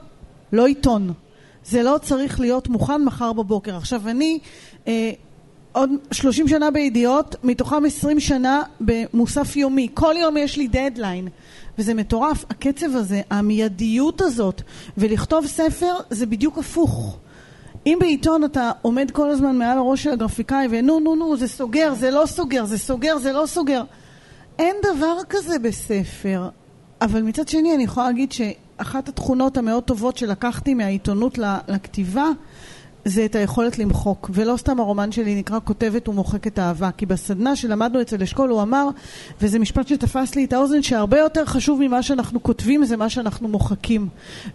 [0.54, 1.14] לא עיתון.
[1.66, 3.76] זה לא צריך להיות מוכן מחר בבוקר.
[3.76, 4.40] עכשיו אני
[4.88, 5.12] אה,
[5.72, 9.88] עוד 30 שנה בידיעות, מתוכם 20 שנה במוסף יומי.
[9.94, 11.28] כל יום יש לי דדליין.
[11.80, 14.62] וזה מטורף, הקצב הזה, המיידיות הזאת,
[14.98, 17.18] ולכתוב ספר זה בדיוק הפוך.
[17.86, 21.94] אם בעיתון אתה עומד כל הזמן מעל הראש של הגרפיקאי ונו נו נו זה סוגר,
[21.94, 23.84] זה לא סוגר, זה סוגר, זה לא סוגר
[24.60, 26.50] אין דבר כזה בספר
[27.02, 28.32] אבל מצד שני אני יכולה להגיד
[28.78, 31.38] שאחת התכונות המאוד טובות שלקחתי מהעיתונות
[31.68, 32.26] לכתיבה
[33.08, 38.02] זה את היכולת למחוק, ולא סתם הרומן שלי נקרא כותבת ומוחקת אהבה, כי בסדנה שלמדנו
[38.02, 38.88] אצל אשכול הוא אמר,
[39.42, 43.48] וזה משפט שתפס לי את האוזן, שהרבה יותר חשוב ממה שאנחנו כותבים זה מה שאנחנו
[43.48, 44.08] מוחקים.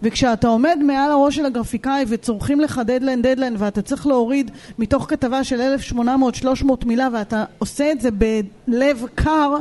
[0.03, 5.43] וכשאתה עומד מעל הראש של הגרפיקאי וצורחים לך דדליין דדליין ואתה צריך להוריד מתוך כתבה
[5.43, 5.95] של 1800-300
[6.85, 9.55] מילה ואתה עושה את זה בלב קר,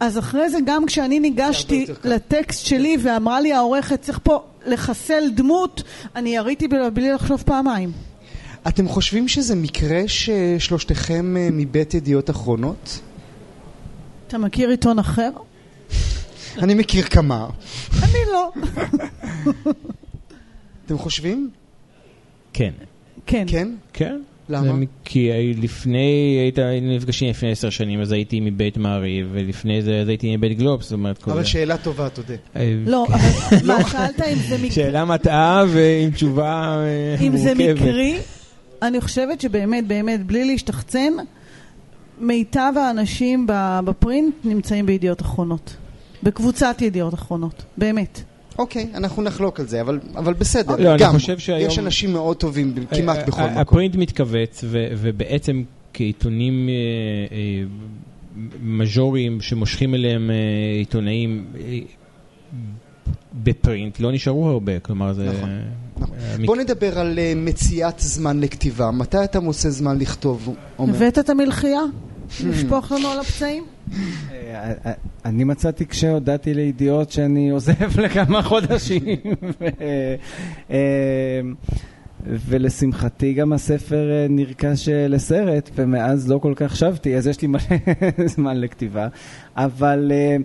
[0.00, 5.82] אז אחרי זה גם כשאני ניגשתי לטקסט שלי ואמרה לי העורכת צריך פה לחסל דמות,
[6.16, 8.13] אני יריתי בלי לחשוב פעמיים.
[8.68, 13.00] אתם חושבים שזה מקרה ששלושתכם אה, מבית ידיעות אחרונות?
[14.26, 15.30] אתה מכיר עיתון אחר?
[16.58, 17.48] אני מכיר כמה.
[18.02, 18.52] אני לא.
[20.86, 21.50] אתם חושבים?
[22.52, 22.72] כן.
[23.26, 23.44] כן.
[23.48, 23.74] כן?
[23.92, 24.20] כן.
[24.48, 24.84] למה?
[25.04, 30.08] כי לפני, היית, היינו נפגשים לפני עשר שנים, אז הייתי מבית מעריב, ולפני זה אז
[30.08, 31.28] הייתי מבית גלובס, זאת אומרת...
[31.28, 32.34] אבל שאלה טובה, תודה.
[32.56, 34.70] אה, לא, אבל מה, שאלת אם זה מקרי?
[34.70, 36.76] שאלה מטעה ועם תשובה
[37.20, 37.26] מורכבת.
[37.26, 38.18] אם זה מקרי,
[38.82, 41.12] אני חושבת שבאמת, באמת, בלי להשתחצן,
[42.20, 43.46] מיטב האנשים
[43.84, 45.76] בפרינט נמצאים בידיעות אחרונות.
[46.22, 48.20] בקבוצת ידיעות אחרונות, באמת.
[48.58, 50.76] אוקיי, okay, אנחנו נחלוק על זה, אבל, אבל בסדר.
[50.76, 51.70] לא, גם, אני חושב שהיום...
[51.70, 53.58] יש אנשים מאוד טובים כמעט בכל מקום.
[53.58, 55.62] הפרינט מתכווץ, ו, ובעצם
[55.94, 56.74] כעיתונים אה,
[57.36, 57.64] אה,
[58.62, 60.36] מז'וריים שמושכים אליהם אה,
[60.78, 61.44] עיתונאים,
[63.34, 65.24] בפרינט לא נשארו הרבה, כלומר זה...
[65.24, 65.50] נכון,
[65.96, 66.16] נכון.
[66.18, 68.90] אה, בוא נדבר על אה, מציאת זמן לכתיבה.
[68.90, 70.96] מתי אתה מוצא זמן לכתוב, עומר?
[70.96, 71.82] הבאת את המלחייה?
[72.44, 73.64] לשפוך לנו על הפצעים?
[73.92, 74.92] אה, אה,
[75.24, 79.02] אני מצאתי כשהודעתי לידיעות שאני עוזב לכמה חודשים.
[82.26, 87.48] ולשמחתי גם הספר אה, נרכש אה, לסרט, ומאז לא כל כך שבתי, אז יש לי
[87.48, 87.60] מלא
[88.34, 89.08] זמן לכתיבה.
[89.56, 90.36] אבל אה,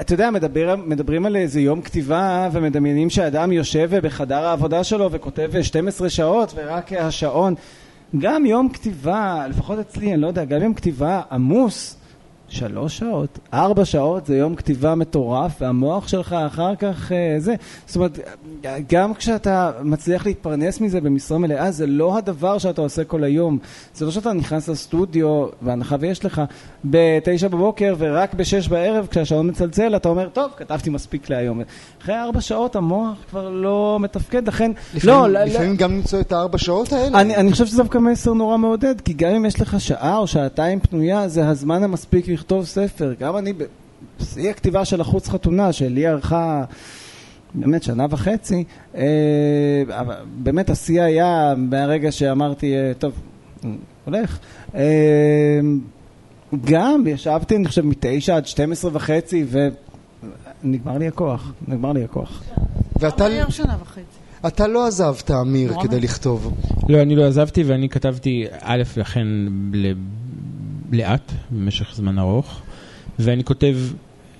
[0.00, 5.50] אתה יודע, מדבר, מדברים על איזה יום כתיבה, ומדמיינים שאדם יושב בחדר העבודה שלו וכותב
[5.62, 7.54] 12 שעות, ורק השעון.
[8.18, 11.99] גם יום כתיבה, לפחות אצלי, אני לא יודע, גם יום כתיבה עמוס,
[12.50, 17.54] שלוש שעות, ארבע שעות זה יום כתיבה מטורף, והמוח שלך אחר כך אה, זה.
[17.86, 18.18] זאת אומרת,
[18.88, 23.58] גם כשאתה מצליח להתפרנס מזה במשרה מלאה, זה לא הדבר שאתה עושה כל היום.
[23.94, 26.42] זה לא שאתה נכנס לסטודיו, בהנחה ויש לך,
[26.84, 31.60] בתשע בבוקר ורק בשש בערב, כשהשעון מצלצל, אתה אומר, טוב, כתבתי מספיק להיום.
[32.02, 34.72] אחרי ארבע שעות המוח כבר לא מתפקד, לכן...
[34.94, 37.20] לפעמים, לא, לא- לפעמים גם למצוא את הארבע שעות האלה.
[37.20, 40.26] אני, אני חושב שזה דווקא מסר נורא מעודד, כי גם אם יש לך שעה או
[40.26, 43.12] שעתיים פנויה, זה הזמן המספיק לכתוב ספר.
[43.20, 43.52] גם אני,
[44.20, 46.64] בשיא הכתיבה של החוץ חתונה, שלי ארכה
[47.54, 49.02] באמת שנה וחצי, אה,
[50.42, 53.12] באמת השיא היה מהרגע שאמרתי, אה, טוב,
[54.04, 54.38] הולך.
[54.74, 55.60] אה,
[56.64, 59.44] גם ישבתי, אני חושב, מתשע עד 12 וחצי,
[60.64, 62.42] ונגמר לי הכוח, נגמר לי הכוח.
[63.00, 64.00] ואתה מהר שנה וחצי.
[64.46, 65.72] אתה לא עזבת, אמיר?
[65.82, 66.54] כדי לכתוב.
[66.88, 69.26] לא, אני לא עזבתי ואני כתבתי א', לכן
[70.90, 72.60] לאט, במשך זמן ארוך,
[73.18, 73.76] ואני כותב,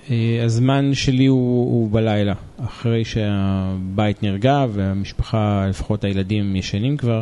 [0.09, 1.37] אה, הזמן שלי הוא,
[1.71, 2.33] הוא בלילה,
[2.65, 7.21] אחרי שהבית נרגע והמשפחה, לפחות הילדים ישנים כבר,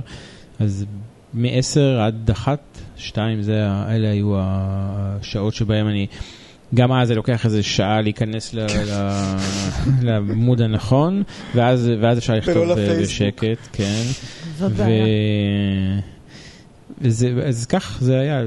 [0.60, 0.86] אז
[1.34, 2.60] מ-10 עד אחת,
[2.98, 6.08] שתיים, זה, ה- אלה היו השעות שבהם אני...
[6.76, 9.36] גם אז זה לוקח איזה שעה להיכנס ל- ל-
[10.08, 11.24] לעמוד הנכון,
[11.56, 13.02] ואז, ואז אפשר לכתוב לפייסבוק.
[13.04, 14.02] בשקט, כן.
[14.58, 14.76] זאת ו...
[14.76, 15.06] בעיה.
[17.02, 18.42] וזה, אז כך זה היה.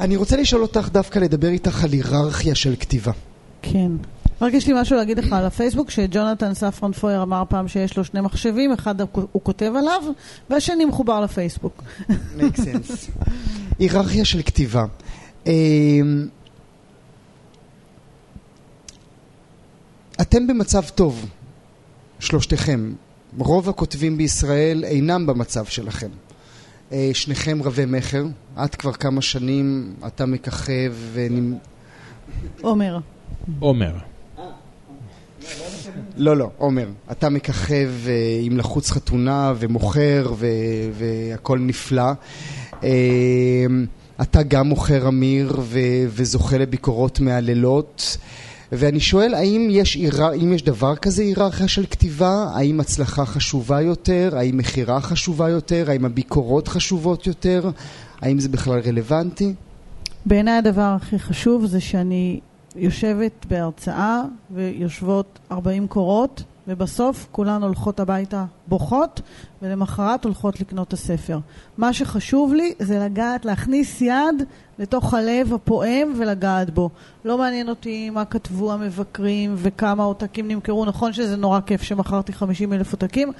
[0.00, 3.12] אני רוצה לשאול אותך דווקא לדבר איתך על היררכיה של כתיבה.
[3.62, 3.92] כן.
[4.40, 8.04] רק יש לי משהו להגיד לך על הפייסבוק, שג'ונתן ספרון פויר אמר פעם שיש לו
[8.04, 10.02] שני מחשבים, אחד הוא כותב עליו,
[10.50, 11.82] והשני מחובר לפייסבוק.
[12.10, 13.10] make sense.
[13.78, 14.84] היררכיה של כתיבה.
[15.46, 15.52] אמ,
[20.20, 21.26] אתם במצב טוב,
[22.20, 22.92] שלושתכם.
[23.38, 26.08] רוב הכותבים בישראל אינם במצב שלכם.
[26.92, 28.24] אה, שניכם רבי מכר,
[28.64, 31.54] את כבר כמה שנים, אתה מככב ונמ...
[32.60, 32.98] עומר.
[33.58, 33.92] עומר.
[36.16, 40.46] לא, לא, עומר, אתה מככב אה, עם לחוץ חתונה ומוכר ו-
[40.92, 42.12] והכל נפלא.
[42.84, 43.66] אה,
[44.22, 48.16] אתה גם מוכר אמיר ו- וזוכה לביקורות מהלילות.
[48.72, 50.24] ואני שואל, האם יש, הירר...
[50.24, 52.50] האם יש דבר כזה היררכיה של כתיבה?
[52.54, 54.30] האם הצלחה חשובה יותר?
[54.36, 55.84] האם מכירה חשובה יותר?
[55.88, 57.70] האם הביקורות חשובות יותר?
[58.20, 59.54] האם זה בכלל רלוונטי?
[60.26, 62.40] בעיניי הדבר הכי חשוב זה שאני
[62.76, 69.20] יושבת בהרצאה ויושבות 40 קורות ובסוף כולן הולכות הביתה בוכות
[69.62, 71.38] ולמחרת הולכות לקנות את הספר.
[71.78, 74.42] מה שחשוב לי זה לגעת, להכניס יד
[74.78, 76.90] לתוך הלב הפועם ולגעת בו.
[77.24, 80.84] לא מעניין אותי מה כתבו המבקרים וכמה עותקים נמכרו.
[80.84, 83.32] נכון שזה נורא כיף שמכרתי 50 אלף עותקים,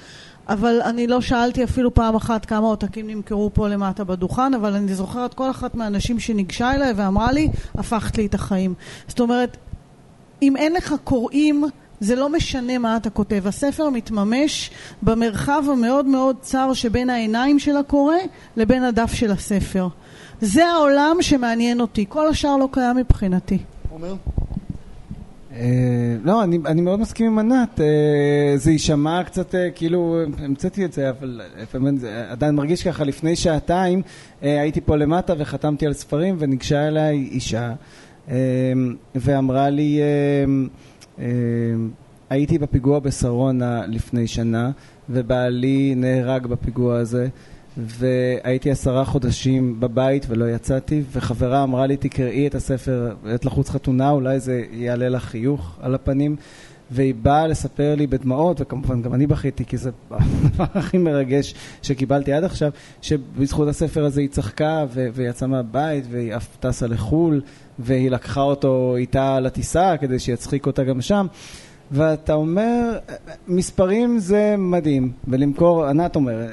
[0.47, 4.93] אבל אני לא שאלתי אפילו פעם אחת כמה עותקים נמכרו פה למטה בדוכן, אבל אני
[4.95, 8.73] זוכרת כל אחת מהאנשים שניגשה אליי ואמרה לי, הפכת לי את החיים.
[9.07, 9.57] זאת אומרת,
[10.41, 11.63] אם אין לך קוראים,
[11.99, 13.47] זה לא משנה מה אתה כותב.
[13.47, 18.15] הספר מתממש במרחב המאוד מאוד צר שבין העיניים של הקורא
[18.57, 19.87] לבין הדף של הספר.
[20.41, 23.57] זה העולם שמעניין אותי, כל השאר לא קיים מבחינתי.
[23.89, 24.15] עומר?
[25.59, 30.85] אה, לא, אני, אני מאוד מסכים עם ענת, אה, זה יישמע קצת אה, כאילו, המצאתי
[30.85, 34.01] את זה, אבל לפעמים זה עדיין מרגיש ככה, לפני שעתיים
[34.41, 37.73] הייתי פה למטה וחתמתי על ספרים וניגשה אליי אישה
[39.15, 39.99] ואמרה לי,
[42.29, 44.71] הייתי בפיגוע בשרונה לפני שנה
[45.09, 47.27] ובעלי נהרג בפיגוע הזה
[47.77, 54.09] והייתי עשרה חודשים בבית ולא יצאתי, וחברה אמרה לי, תקראי את הספר, את לחוץ חתונה,
[54.09, 56.35] אולי זה יעלה לך חיוך על הפנים.
[56.91, 62.33] והיא באה לספר לי בדמעות, וכמובן גם אני בכיתי, כי זה הדבר הכי מרגש שקיבלתי
[62.33, 62.71] עד עכשיו,
[63.01, 67.41] שבזכות הספר הזה היא צחקה ויצאה מהבית, והיא אף טסה לחו"ל,
[67.79, 71.27] והיא לקחה אותו איתה לטיסה כדי שיצחיק אותה גם שם.
[71.91, 72.97] ואתה אומר,
[73.47, 76.47] מספרים זה מדהים, ולמכור, ענת אומר,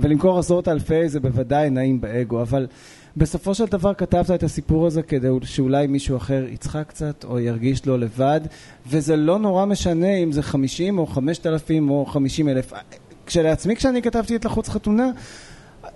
[0.00, 2.66] ולמכור עשרות אלפי זה בוודאי נעים באגו, אבל
[3.16, 7.86] בסופו של דבר כתבת את הסיפור הזה כדי שאולי מישהו אחר יצחק קצת או ירגיש
[7.86, 8.40] לו לבד,
[8.86, 12.72] וזה לא נורא משנה אם זה 50 או 5,000 או 50 אלף.
[13.26, 15.10] כשלעצמי כשאני כתבתי את לחוץ חתונה,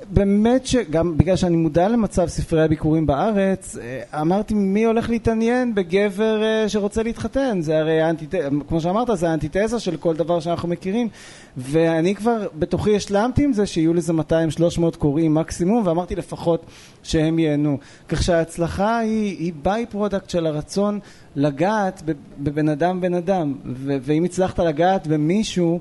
[0.09, 6.43] באמת שגם בגלל שאני מודע למצב ספרי הביכורים בארץ, אה, אמרתי מי הולך להתעניין בגבר
[6.43, 11.09] אה, שרוצה להתחתן, זה הרי האנטיתזה, כמו שאמרת זה האנטיתזה של כל דבר שאנחנו מכירים.
[11.57, 16.67] ואני כבר בתוכי השלמתי עם זה שיהיו לזה 200-300 קוראים מקסימום ואמרתי לפחות
[17.03, 17.79] שהם ייהנו.
[18.09, 20.99] כך שההצלחה היא, היא by-product של הרצון
[21.37, 22.03] לגעת
[22.39, 23.55] בבן אדם בן אדם.
[23.75, 25.81] ואם הצלחת לגעת במישהו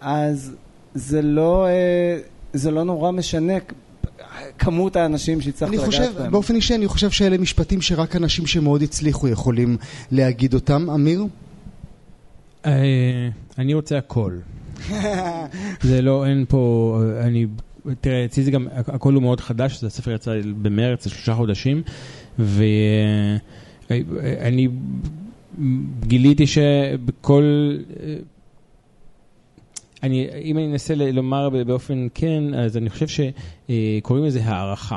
[0.00, 0.54] אז
[0.94, 2.18] זה לא אה,
[2.52, 3.52] זה לא נורא משנה
[4.58, 6.32] כמות האנשים שהצלחת לגעת חושב, בהם.
[6.32, 9.76] באופן אישי אני חושב שאלה משפטים שרק אנשים שמאוד הצליחו יכולים
[10.10, 10.90] להגיד אותם.
[10.90, 11.24] אמיר?
[12.66, 14.32] אה, אני רוצה הכל.
[15.82, 17.46] זה לא, אין פה, אני,
[18.00, 21.82] תראה, אצלי זה גם, הכל הוא מאוד חדש, הספר יצא במרץ, זה שלושה חודשים,
[22.38, 23.48] ואני
[26.06, 27.76] גיליתי שבכל...
[30.02, 34.96] אני, אם אני אנסה לומר באופן כן, אז אני חושב שקוראים לזה הערכה.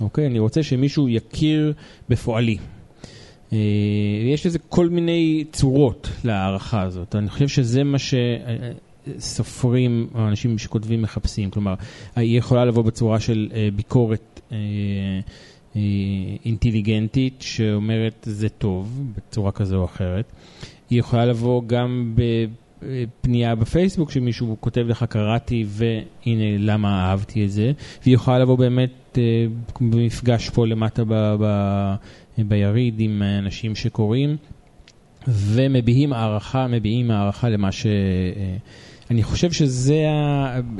[0.00, 0.26] אוקיי?
[0.26, 1.72] אני רוצה שמישהו יכיר
[2.08, 2.58] בפועלי.
[3.52, 3.58] אה,
[4.32, 7.16] יש לזה כל מיני צורות להערכה הזאת.
[7.16, 7.98] אני חושב שזה מה
[9.18, 11.50] שסופרים או אנשים שכותבים מחפשים.
[11.50, 11.74] כלומר,
[12.16, 14.58] היא יכולה לבוא בצורה של אה, ביקורת אה,
[16.44, 20.32] אינטליגנטית שאומרת זה טוב, בצורה כזו או אחרת.
[20.90, 22.14] היא יכולה לבוא גם.
[23.20, 29.18] פנייה בפייסבוק שמישהו כותב לך קראתי והנה למה אהבתי את זה והיא יכולה לבוא באמת
[29.18, 29.46] אה,
[29.80, 31.94] במפגש פה למטה ב, ב,
[32.38, 34.36] ביריד עם אנשים שקוראים
[35.28, 37.86] ומביעים הערכה, מביעים הערכה למה ש...
[37.86, 38.56] אה,
[39.10, 40.04] אני חושב שזה,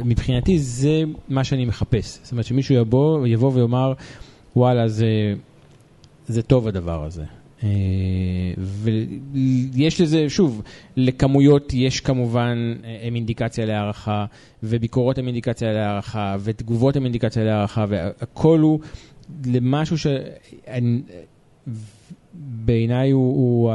[0.04, 2.18] מבחינתי זה מה שאני מחפש.
[2.22, 3.92] זאת אומרת שמישהו יבוא, יבוא ויאמר
[4.56, 5.34] וואלה זה,
[6.26, 7.24] זה טוב הדבר הזה.
[7.62, 7.68] אה,
[9.72, 10.62] ויש לזה, שוב,
[10.96, 14.26] לכמויות יש כמובן אה, הם אינדיקציה להערכה,
[14.62, 18.80] וביקורות הם אינדיקציה להערכה, ותגובות הם אינדיקציה להערכה, והכל הוא
[19.44, 19.96] למשהו
[22.34, 23.72] שבעיניי הוא, הוא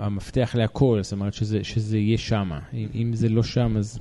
[0.00, 2.50] המפתח להכל, זאת אומרת שזה, שזה יהיה שם.
[2.94, 3.98] אם זה לא שם, אז...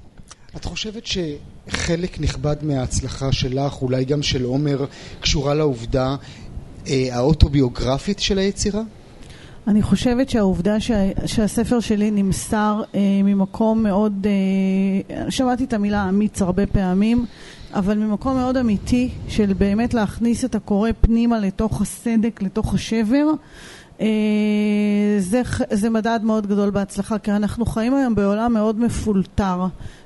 [0.56, 4.86] את חושבת שחלק נכבד מההצלחה שלך, אולי גם של עומר,
[5.20, 6.16] קשורה לעובדה
[6.88, 8.82] אה, האוטוביוגרפית של היצירה?
[9.68, 14.28] אני חושבת שהעובדה שה, שהספר שלי נמסר אה, ממקום מאוד,
[15.10, 17.26] אה, שמעתי את המילה אמיץ הרבה פעמים,
[17.74, 23.26] אבל ממקום מאוד אמיתי של באמת להכניס את הקורא פנימה לתוך הסדק, לתוך השבר,
[24.02, 24.08] אה,
[25.20, 29.66] זה, זה מדד מאוד גדול בהצלחה, כי אנחנו חיים היום בעולם מאוד מפולטר,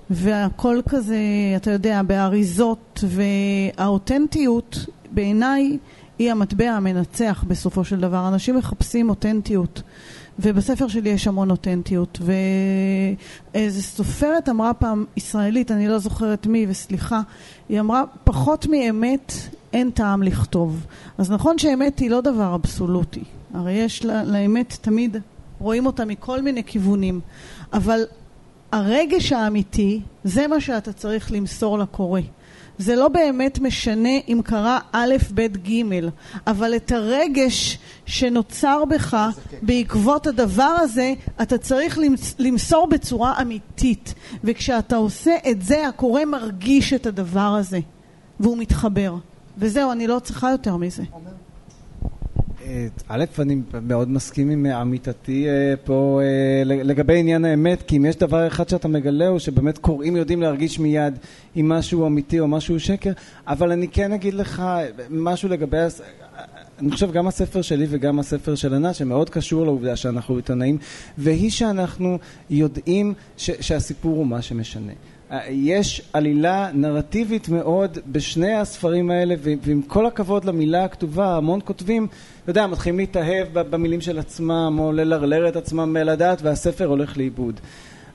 [0.10, 1.18] והכל כזה,
[1.56, 5.78] אתה יודע, באריזות, והאותנטיות בעיניי
[6.20, 8.28] היא המטבע המנצח בסופו של דבר.
[8.28, 9.82] אנשים מחפשים אותנטיות,
[10.40, 12.20] ובספר שלי יש המון אותנטיות.
[13.54, 17.22] ואיזה סופרת אמרה פעם, ישראלית, אני לא זוכרת מי, וסליחה,
[17.70, 19.34] היא אמרה, פחות מאמת
[19.74, 20.86] אין טעם לכתוב.
[21.18, 23.24] אז נכון שאמת היא לא דבר אבסולוטי.
[23.54, 25.18] הרי יש לה, לאמת תמיד,
[25.60, 27.20] רואים אותה מכל מיני כיוונים.
[27.74, 28.00] אבל
[28.72, 32.22] הרגש האמיתי, זה מה שאתה צריך למסור לקורא.
[32.80, 35.84] זה לא באמת משנה אם קרה א', ב', ג',
[36.48, 39.18] אבל את הרגש שנוצר בך
[39.62, 42.00] בעקבות הדבר הזה, אתה צריך
[42.40, 44.14] למסור בצורה אמיתית.
[44.44, 47.80] וכשאתה עושה את זה, הקורא מרגיש את הדבר הזה,
[48.40, 49.16] והוא מתחבר.
[49.58, 51.04] וזהו, אני לא צריכה יותר מזה.
[53.08, 58.16] א', אני מאוד מסכים עם עמיתתי אה, פה אה, לגבי עניין האמת, כי אם יש
[58.16, 61.18] דבר אחד שאתה מגלה הוא שבאמת קוראים יודעים להרגיש מיד
[61.58, 63.12] אם משהו אמיתי או משהו שקר,
[63.48, 64.64] אבל אני כן אגיד לך
[65.10, 65.78] משהו לגבי,
[66.80, 70.78] אני חושב גם הספר שלי וגם הספר של ענת שמאוד קשור לעובדה שאנחנו עיתונאים,
[71.18, 72.18] והיא שאנחנו
[72.50, 74.94] יודעים ש, שהסיפור הוא מה שמשנה.
[75.50, 82.08] יש עלילה נרטיבית מאוד בשני הספרים האלה ועם כל הכבוד למילה הכתובה המון כותבים
[82.44, 87.60] אתה יודע מתחילים להתאהב במילים של עצמם או ללרלר את עצמם לדעת והספר הולך לאיבוד.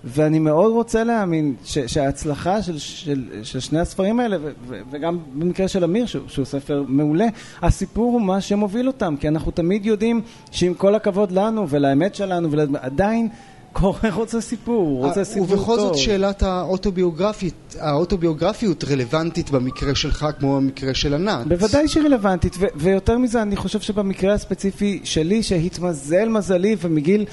[0.04, 5.18] ואני מאוד רוצה להאמין ש, שההצלחה של, של, של שני הספרים האלה ו, ו, וגם
[5.34, 7.26] במקרה של אמיר שהוא, שהוא ספר מעולה
[7.62, 12.48] הסיפור הוא מה שמוביל אותם כי אנחנו תמיד יודעים שעם כל הכבוד לנו ולאמת שלנו
[12.80, 13.28] עדיין
[13.74, 15.58] קורא רוצה סיפור, הוא רוצה סיפור טוב.
[15.58, 21.46] ובכל זאת שאלת האוטוביוגרפית, האוטוביוגרפיות רלוונטית במקרה שלך כמו במקרה של ענת.
[21.46, 27.24] בוודאי שהיא רלוונטית, ויותר מזה אני חושב שבמקרה הספציפי שלי, שהתמזל מזלי ומגיל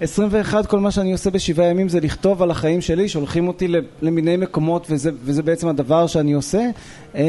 [0.00, 3.68] 21 כל מה שאני עושה בשבעה ימים זה לכתוב על החיים שלי, שולחים אותי
[4.02, 6.70] למיני מקומות וזה, וזה בעצם הדבר שאני עושה.
[7.14, 7.20] אמ,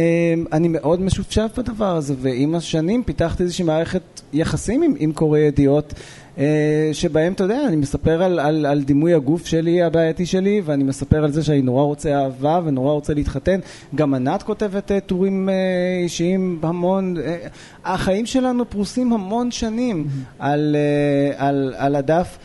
[0.52, 4.02] אני מאוד משופשף בדבר הזה, ועם השנים פיתחתי איזושהי מערכת
[4.34, 5.94] יחסים עם, עם קוראי ידיעות.
[6.38, 10.84] אה, שבהם, אתה יודע, אני מספר על, על, על דימוי הגוף שלי, הבעייתי שלי, ואני
[10.84, 13.60] מספר על זה שאני נורא רוצה אהבה ונורא רוצה להתחתן.
[13.96, 15.54] גם ענת כותבת אה, טורים אה,
[16.04, 17.16] אישיים המון.
[17.86, 20.08] החיים שלנו פרוסים המון שנים
[20.40, 20.76] על,
[21.38, 22.38] על, על הדף.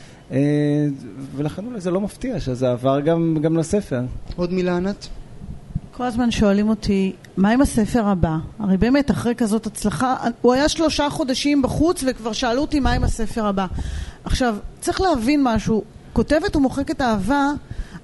[1.37, 4.01] ולכן אולי זה לא מפתיע שזה עבר גם, גם לספר.
[4.37, 5.09] עוד מילה ענת?
[5.93, 8.37] כל הזמן שואלים אותי, מה עם הספר הבא?
[8.59, 13.05] הרי באמת, אחרי כזאת הצלחה, הוא היה שלושה חודשים בחוץ וכבר שאלו אותי מה עם
[13.05, 13.67] הספר הבא.
[14.25, 17.51] עכשיו, צריך להבין משהו, כותבת ומוחקת אהבה,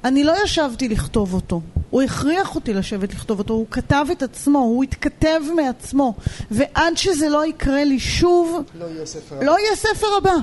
[0.05, 1.61] אני לא ישבתי לכתוב אותו.
[1.91, 6.15] הוא הכריח אותי לשבת לכתוב אותו, הוא כתב את עצמו, הוא התכתב מעצמו.
[6.51, 9.47] ועד שזה לא יקרה לי שוב, לא יהיה ספר הבא.
[9.47, 10.35] לא יהיה ספר הבא.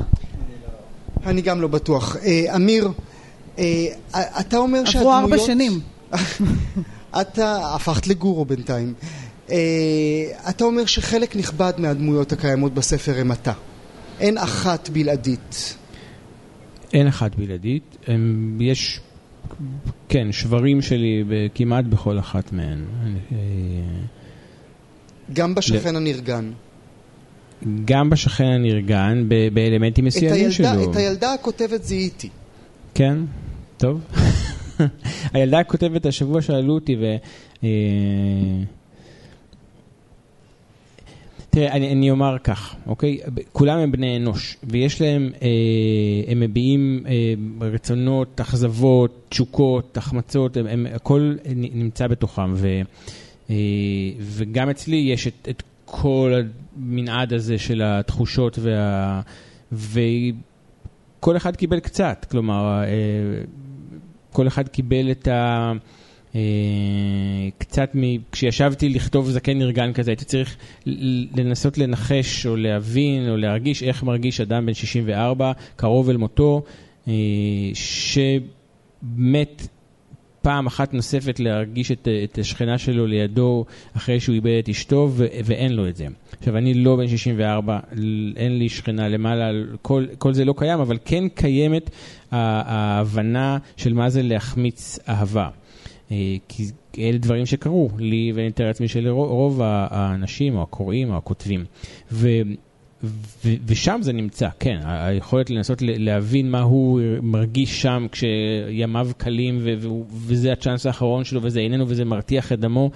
[1.26, 2.18] אני גם לא בטוח.
[2.26, 2.90] אה, אמיר,
[3.60, 5.18] אה, אתה אומר שהדמויות...
[5.18, 5.80] עברו ארבע שנים.
[7.22, 8.94] אתה הפכת לגורו בינתיים.
[9.52, 9.58] אה,
[10.50, 13.54] אתה אומר שחלק נכבד מהדמויות הקיימות בספר הם אתה.
[14.20, 15.76] אין אחת בלעדית.
[16.94, 17.98] אין אחת בלעדית.
[18.08, 19.00] הם, יש,
[20.10, 21.24] כן, שברים שלי
[21.56, 22.86] כמעט בכל אחת מהן.
[25.34, 26.52] גם בשכן הנרגן.
[27.86, 30.92] גם בשכן הנרגן, באלמנטים מסוימים שלו.
[30.92, 32.30] את הילדה הכותבת זיהיתי.
[32.94, 33.18] כן,
[33.78, 34.02] טוב.
[35.34, 37.16] הילדה כותבת, השבוע שאלו אותי, ו...
[37.64, 37.70] אה,
[41.54, 43.18] תראה, אני, אני אומר כך, אוקיי?
[43.52, 45.48] כולם הם בני אנוש, ויש להם, אה,
[46.32, 52.54] הם מביעים אה, רצונות, אכזבות, תשוקות, החמצות, הם, הם, הכל נמצא בתוכם.
[52.54, 52.82] ו,
[53.50, 53.56] אה,
[54.20, 55.64] וגם אצלי יש את, את
[55.96, 56.34] כל
[56.78, 59.22] המנעד הזה של התחושות, וה,
[59.72, 62.84] וכל אחד קיבל קצת, כלומר...
[62.84, 63.44] אה,
[64.32, 65.72] כל אחד קיבל את ה...
[66.36, 66.42] אה,
[67.58, 68.00] קצת מ...
[68.32, 70.56] כשישבתי לכתוב זקן נרגן כזה, הייתי צריך
[71.36, 76.64] לנסות לנחש או להבין או להרגיש איך מרגיש אדם בן 64, קרוב אל מותו,
[77.08, 77.14] אה,
[77.74, 79.68] שמת
[80.44, 83.66] פעם אחת נוספת להרגיש את, את השכנה שלו לידו
[83.98, 86.08] אחרי שהוא איבד את אשתו ו, ואין לו את זה.
[86.40, 87.80] עכשיו, אני לא בן 64,
[88.36, 89.52] אין לי שכנה למעלה,
[89.82, 91.90] כל, כל זה לא קיים, אבל כן קיימת
[92.32, 95.50] ההבנה של מה זה להחמיץ אהבה.
[96.12, 96.64] אה, כי
[96.98, 101.66] אלה דברים שקרו לי ואני מתאר לעצמי שלרוב האנשים או הקוראים או הכותבים.
[102.12, 102.28] ו...
[103.66, 109.60] ושם זה נמצא, כן, היכולת לנסות להבין מה הוא מרגיש שם כשימיו קלים
[110.28, 112.92] וזה הצ'אנס האחרון שלו וזה איננו וזה מרתיח את דמו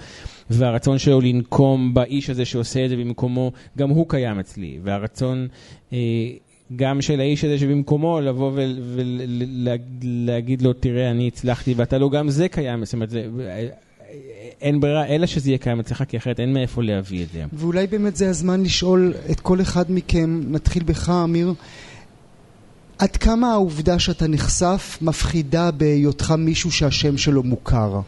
[0.50, 5.48] והרצון שלו לנקום באיש הזה שעושה את זה במקומו, גם הוא קיים אצלי, והרצון
[5.92, 5.98] אה,
[6.76, 8.52] גם של האיש הזה שבמקומו לבוא
[10.02, 13.28] ולהגיד לו, תראה, אני הצלחתי ואתה לא, גם זה קיים, זאת אומרת, זה...
[14.60, 17.44] אין ברירה אלא שזה יהיה קיים אצלך, כי אחרת אין מאיפה להביא את זה.
[17.52, 21.54] ואולי באמת זה הזמן לשאול את כל אחד מכם, נתחיל בך, אמיר,
[22.98, 28.00] עד כמה העובדה שאתה נחשף מפחידה בהיותך מישהו שהשם שלו מוכר?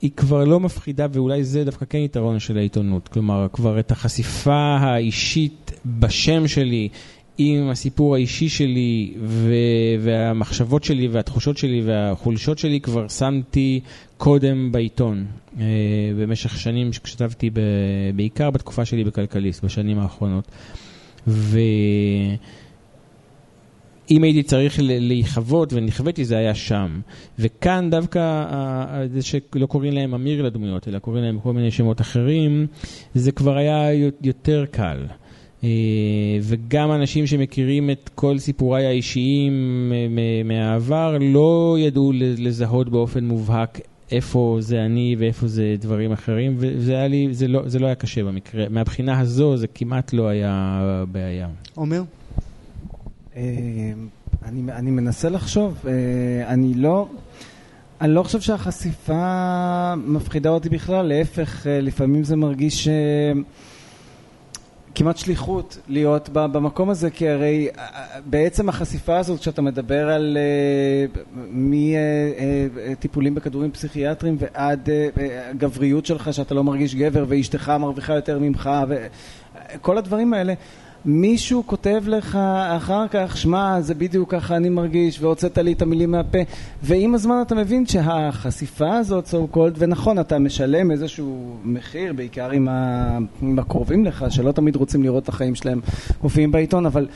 [0.00, 3.08] היא כבר לא מפחידה, ואולי זה דווקא כן יתרון של העיתונות.
[3.08, 6.88] כלומר, כבר את החשיפה האישית בשם שלי,
[7.42, 9.14] עם הסיפור האישי שלי
[10.00, 13.80] והמחשבות שלי והתחושות שלי והחולשות שלי כבר שמתי
[14.16, 15.26] קודם בעיתון
[15.60, 15.64] אה,
[16.20, 17.50] במשך שנים שכתבתי
[18.14, 20.48] בעיקר בתקופה שלי בכלכליסט, בשנים האחרונות.
[21.26, 22.36] ואם
[24.08, 27.00] הייתי צריך להיחוות ונכוויתי זה היה שם.
[27.38, 28.44] וכאן דווקא
[29.12, 32.66] זה שלא קוראים להם אמיר לדמויות אלא קוראים להם כל מיני שמות אחרים,
[33.14, 35.06] זה כבר היה יותר קל.
[35.64, 35.68] אה,
[36.42, 39.52] וגם אנשים שמכירים את כל סיפוריי האישיים
[39.94, 46.92] אה, מהעבר לא ידעו לזהות באופן מובהק איפה זה אני ואיפה זה דברים אחרים, וזה
[46.92, 48.68] היה לי, זה לא, זה לא היה קשה במקרה.
[48.70, 51.48] מהבחינה הזו זה כמעט לא היה בעיה.
[51.74, 52.02] עומר?
[53.36, 53.42] אה,
[54.44, 55.84] אני, אני מנסה לחשוב,
[56.46, 57.08] אני לא...
[58.00, 62.88] אני לא חושב שהחשיפה מפחידה אותי בכלל, להפך, לפעמים זה מרגיש
[64.94, 70.38] כמעט שליחות להיות במקום הזה, כי הרי אה, אה, בעצם החשיפה הזאת, כשאתה מדבר על
[70.40, 71.20] אה,
[71.52, 74.88] מטיפולים בכדורים פסיכיאטריים ועד
[75.58, 80.54] גבריות שלך, שאתה לא מרגיש גבר ואשתך מרוויחה יותר ממך, וכל הדברים האלה,
[81.04, 82.38] מישהו כותב לך
[82.76, 86.38] אחר כך, שמע, זה בדיוק ככה אני מרגיש, והוצאת לי את המילים מהפה,
[86.82, 92.68] ועם הזמן אתה מבין שהחשיפה הזאת, so called, ונכון, אתה משלם איזשהו מחיר, בעיקר עם,
[93.58, 95.80] הקרובים לך, שלא תמיד רוצים לראות את החיים שלהם
[96.22, 97.06] מופיעים בעיתון, אבל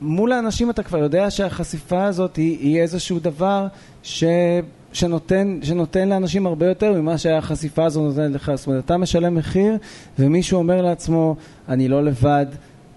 [0.00, 3.66] מול האנשים אתה כבר יודע שהחשיפה הזאת היא, היא איזשהו דבר
[4.02, 4.24] ש...
[4.92, 8.52] שנותן, שנותן לאנשים הרבה יותר ממה שהחשיפה הזו נותנת לך.
[8.54, 9.76] זאת אומרת, אתה משלם מחיר
[10.18, 11.36] ומישהו אומר לעצמו,
[11.68, 12.46] אני לא לבד,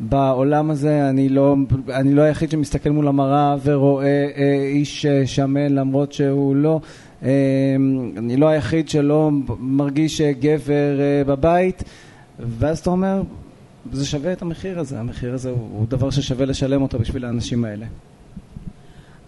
[0.10, 1.56] בעולם הזה, אני לא,
[1.90, 6.80] אני לא היחיד שמסתכל מול המראה ורואה אה, איש אה, שמן למרות שהוא לא,
[7.24, 7.76] אה,
[8.18, 11.84] אני לא היחיד שלא מרגיש אה, גבר אה, בבית,
[12.40, 13.22] ואז אתה אומר,
[13.92, 17.66] זה שווה את המחיר הזה, המחיר הזה הוא, הוא דבר ששווה לשלם אותו בשביל האנשים
[17.66, 17.86] האלה.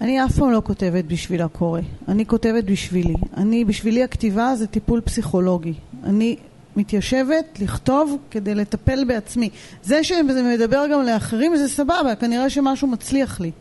[0.02, 3.14] אני אף פעם לא כותבת בשביל הקורא, אני כותבת בשבילי.
[3.38, 5.74] אני, בשבילי הכתיבה זה טיפול פסיכולוגי.
[6.04, 6.36] אני
[6.76, 9.50] מתיישבת לכתוב כדי לטפל בעצמי.
[9.84, 13.52] זה שזה מדבר גם לאחרים זה סבבה, כנראה שמשהו מצליח לי.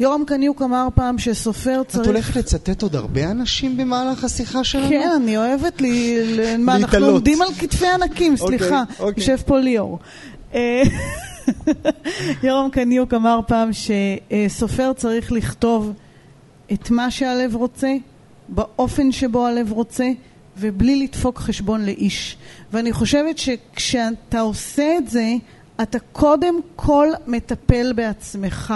[0.00, 2.02] יורם קניוק אמר פעם שסופר צריך...
[2.02, 4.88] את הולכת לצטט עוד הרבה אנשים במהלך השיחה שלנו?
[4.88, 6.16] כן, אני אוהבת לי...
[6.58, 8.82] מה, אנחנו עומדים על כתפי ענקים, אוקיי, סליחה.
[8.98, 9.22] אוקיי.
[9.22, 9.98] יושב פה ליאור.
[10.54, 10.82] אה,
[12.42, 15.92] יורם קניוק אמר פעם שסופר צריך לכתוב
[16.72, 17.92] את מה שהלב רוצה,
[18.48, 20.10] באופן שבו הלב רוצה,
[20.56, 22.36] ובלי לדפוק חשבון לאיש.
[22.72, 25.32] ואני חושבת שכשאתה עושה את זה,
[25.82, 28.74] אתה קודם כל מטפל בעצמך.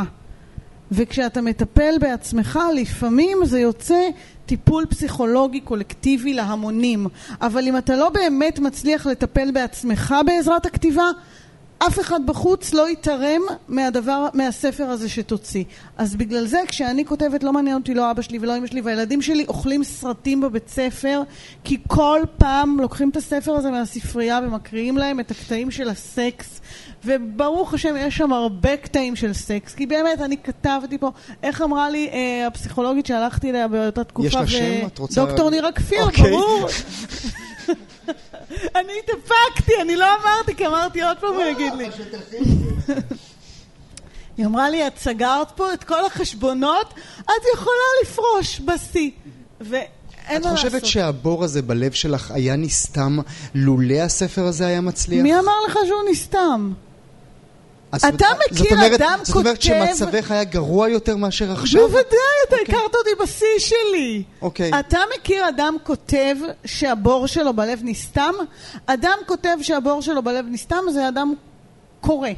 [0.93, 4.09] וכשאתה מטפל בעצמך, לפעמים זה יוצא
[4.47, 7.07] טיפול פסיכולוגי קולקטיבי להמונים.
[7.41, 11.11] אבל אם אתה לא באמת מצליח לטפל בעצמך בעזרת הכתיבה,
[11.79, 15.65] אף אחד בחוץ לא יתרם מהדבר, מהספר הזה שתוציא.
[15.97, 19.23] אז בגלל זה כשאני כותבת לא מעניין אותי לא אבא שלי ולא אמא שלי והילדים
[19.23, 21.23] שלי אוכלים סרטים בבית ספר
[21.65, 26.61] כי כל פעם לוקחים את הספר הזה מהספרייה ומקריאים להם את הקטעים של הסקס
[27.05, 31.11] וברוך השם יש שם הרבה קטעים של סקס כי באמת אני כתבתי פה
[31.43, 34.87] איך אמרה לי אה, הפסיכולוגית שהלכתי אליה באותה תקופה יש לה שם?
[34.87, 35.25] את רוצה...
[35.25, 36.05] דוקטור נירה כפיר, okay.
[36.05, 36.31] אוקיי.
[36.31, 36.69] ברור
[38.77, 41.87] אני התאפקתי, אני לא אמרתי, כי אמרתי עוד פעם הוא יגיד לי.
[44.37, 49.11] היא אמרה לי, את סגרת פה את כל החשבונות, את יכולה לפרוש בשיא.
[49.61, 49.87] ואין
[50.29, 50.53] מה לעשות.
[50.53, 53.19] את חושבת שהבור הזה בלב שלך היה נסתם
[53.55, 55.23] לולא הספר הזה היה מצליח?
[55.23, 56.73] מי אמר לך שהוא נסתם?
[57.97, 59.25] אתה מכיר אדם כותב...
[59.25, 61.81] זאת אומרת שמצבך היה גרוע יותר מאשר עכשיו?
[61.81, 62.03] בוודאי,
[62.49, 62.57] אתה.
[62.57, 62.75] אוקיי.
[62.75, 64.23] הכרת אותי בשיא שלי.
[64.43, 64.71] אוקיי.
[64.81, 68.33] אתה מכיר אדם כותב שהבור שלו בלב נסתם?
[68.87, 71.35] אדם כותב שהבור שלו בלב נסתם זה אדם
[72.01, 72.29] קורא.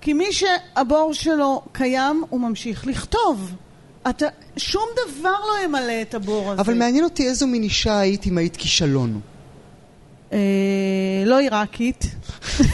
[0.00, 3.54] כי מי שהבור שלו קיים, הוא ממשיך לכתוב.
[4.10, 4.26] אתה,
[4.56, 6.60] שום דבר לא ימלא את הבור הזה.
[6.60, 9.20] אבל מעניין אותי איזו מין אישה היית אם היית כישלון.
[10.32, 10.38] אה,
[11.26, 12.04] לא עיראקית.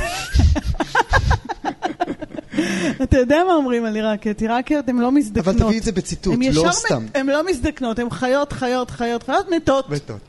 [3.03, 4.41] אתה יודע מה אומרים על עיראקיות?
[4.41, 5.47] עיראקיות הן לא מזדקנות.
[5.49, 7.07] אבל תביאי את זה בציטוט, לא סתם.
[7.15, 9.91] הן לא מזדקנות, הן חיות, חיות, חיות, חיות, מתות.
[9.91, 10.21] מתות.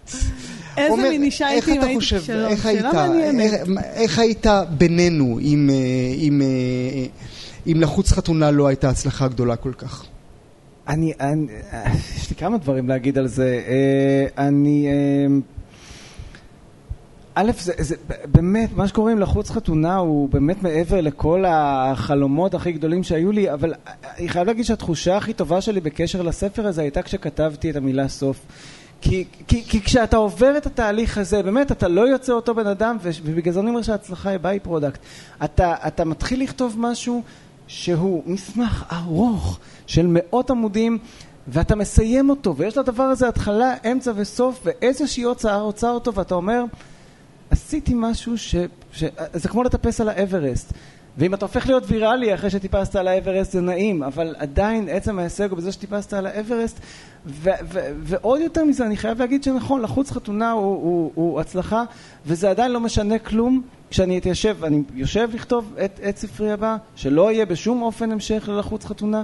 [0.78, 2.22] איזה מין אישה הייתי אם הייתי שלום?
[2.58, 3.68] שאלה מעניינת.
[3.94, 4.46] איך היית
[4.78, 5.40] בינינו
[7.68, 10.06] אם לחוץ חתונה לא הייתה הצלחה גדולה כל כך?
[10.88, 11.14] אני,
[12.18, 13.62] יש לי כמה דברים להגיד על זה.
[13.68, 14.88] אה, אני...
[17.36, 22.72] א', זה, זה באמת, מה שקורה עם לחוץ חתונה הוא באמת מעבר לכל החלומות הכי
[22.72, 23.74] גדולים שהיו לי, אבל
[24.18, 28.40] אני חייב להגיד שהתחושה הכי טובה שלי בקשר לספר הזה הייתה כשכתבתי את המילה סוף.
[29.02, 32.98] כי, כי, כי כשאתה עובר את התהליך הזה, באמת, אתה לא יוצא אותו בן אדם,
[33.24, 35.00] ובגלל זה אני אומר שההצלחה היא by-product.
[35.44, 37.22] אתה, אתה מתחיל לכתוב משהו
[37.68, 40.98] שהוא מסמך ארוך של מאות עמודים,
[41.48, 46.64] ואתה מסיים אותו, ויש לדבר הזה התחלה, אמצע וסוף, ואיזושהי הוצאה רוצה אותו, ואתה אומר...
[47.52, 48.56] עשיתי משהו ש...
[48.94, 49.04] ש...
[49.34, 50.74] זה כמו לטפס על האברסט.
[51.18, 55.50] ואם אתה הופך להיות ויראלי אחרי שטיפסת על האברסט זה נעים, אבל עדיין עצם ההישג
[55.50, 56.80] הוא בזה שטיפסת על האברסט,
[57.26, 61.84] ו- ו- ועוד יותר מזה, אני חייב להגיד שנכון, לחוץ חתונה הוא, הוא, הוא הצלחה,
[62.26, 67.32] וזה עדיין לא משנה כלום כשאני אתיישב, אני יושב לכתוב את, את ספרי הבא, שלא
[67.32, 69.24] יהיה בשום אופן המשך ללחוץ חתונה,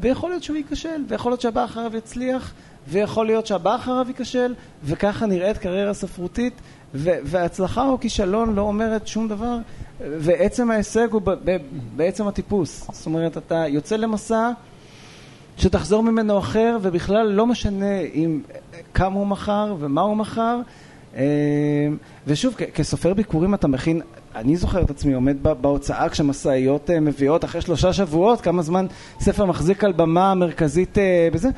[0.00, 2.52] ויכול להיות שהוא ייכשל, ויכול להיות שהבא אחריו יצליח,
[2.88, 4.54] ויכול להיות שהבא אחריו ייכשל,
[4.84, 6.52] וככה נראית קריירה ספרותית.
[6.94, 9.56] והצלחה או כישלון לא אומרת שום דבר,
[10.00, 11.22] ועצם ההישג הוא
[11.96, 12.90] בעצם הטיפוס.
[12.92, 14.50] זאת אומרת, אתה יוצא למסע
[15.56, 18.40] שתחזור ממנו אחר, ובכלל לא משנה אם
[18.94, 20.60] כמה הוא מכר ומה הוא מכר.
[21.16, 21.22] אה,
[22.26, 24.00] ושוב, כסופר ביקורים אתה מכין,
[24.34, 28.86] אני זוכר את עצמי עומד בהוצאה כשמשאיות אה, מביאות אחרי שלושה שבועות, כמה זמן
[29.20, 31.48] ספר מחזיק על במה מרכזית אה, בזה.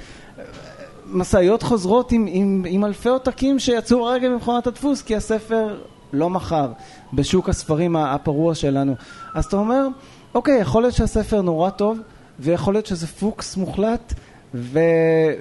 [1.13, 5.83] משאיות חוזרות עם, עם, עם אלפי עותקים שיצאו רגע ממכונת הדפוס כי הספר
[6.13, 6.73] לא מכר
[7.13, 8.95] בשוק הספרים הפרוע שלנו.
[9.35, 9.87] אז אתה אומר,
[10.35, 11.99] אוקיי, יכול להיות שהספר נורא טוב,
[12.41, 14.15] ויכול להיות שזה פוקס מוחלט,
[14.55, 14.81] ו...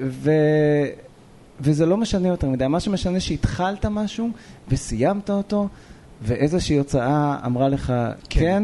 [0.10, 0.32] ו...
[1.62, 2.68] וזה לא משנה יותר מדי.
[2.68, 4.30] מה שמשנה שהתחלת משהו
[4.68, 5.68] וסיימת אותו,
[6.22, 7.94] ואיזושהי הוצאה אמרה לך
[8.30, 8.64] כן, כן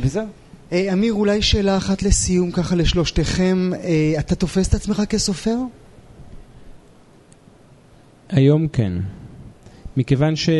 [0.00, 0.26] וזהו.
[0.72, 3.70] אה, אמיר, אולי שאלה אחת לסיום ככה לשלושתכם.
[3.74, 5.56] אה, אתה תופס את עצמך כסופר?
[8.32, 8.92] היום כן.
[9.96, 10.52] מכיוון שזה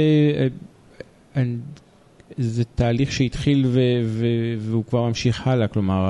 [1.37, 1.43] אה,
[2.75, 6.07] תהליך שהתחיל ו- ו- והוא כבר ממשיך הלאה, כלומר,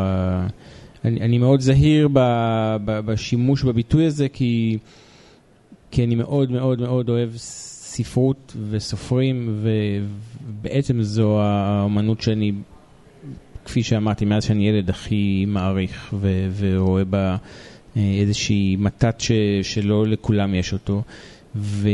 [1.04, 4.78] אני, אני מאוד זהיר ב- ב- בשימוש בביטוי הזה, כי,
[5.90, 12.52] כי אני מאוד מאוד מאוד אוהב ספרות וסופרים, ובעצם זו האמנות שאני
[13.64, 17.36] כפי שאמרתי, מאז שאני ילד הכי מעריך ו- ורואה בה
[17.96, 19.32] אה, איזושהי מתת ש-
[19.62, 21.02] שלא לכולם יש אותו.
[21.56, 21.88] ו...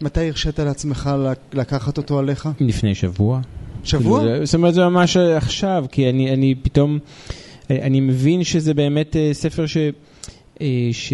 [0.00, 1.10] מתי הרשית לעצמך
[1.52, 2.48] לקחת אותו עליך?
[2.60, 3.40] לפני שבוע.
[3.84, 4.20] שבוע?
[4.20, 6.98] כאילו, זאת אומרת, זה ממש עכשיו, כי אני, אני פתאום,
[7.70, 9.76] אה, אני מבין שזה באמת אה, ספר ש...
[10.92, 11.12] ש...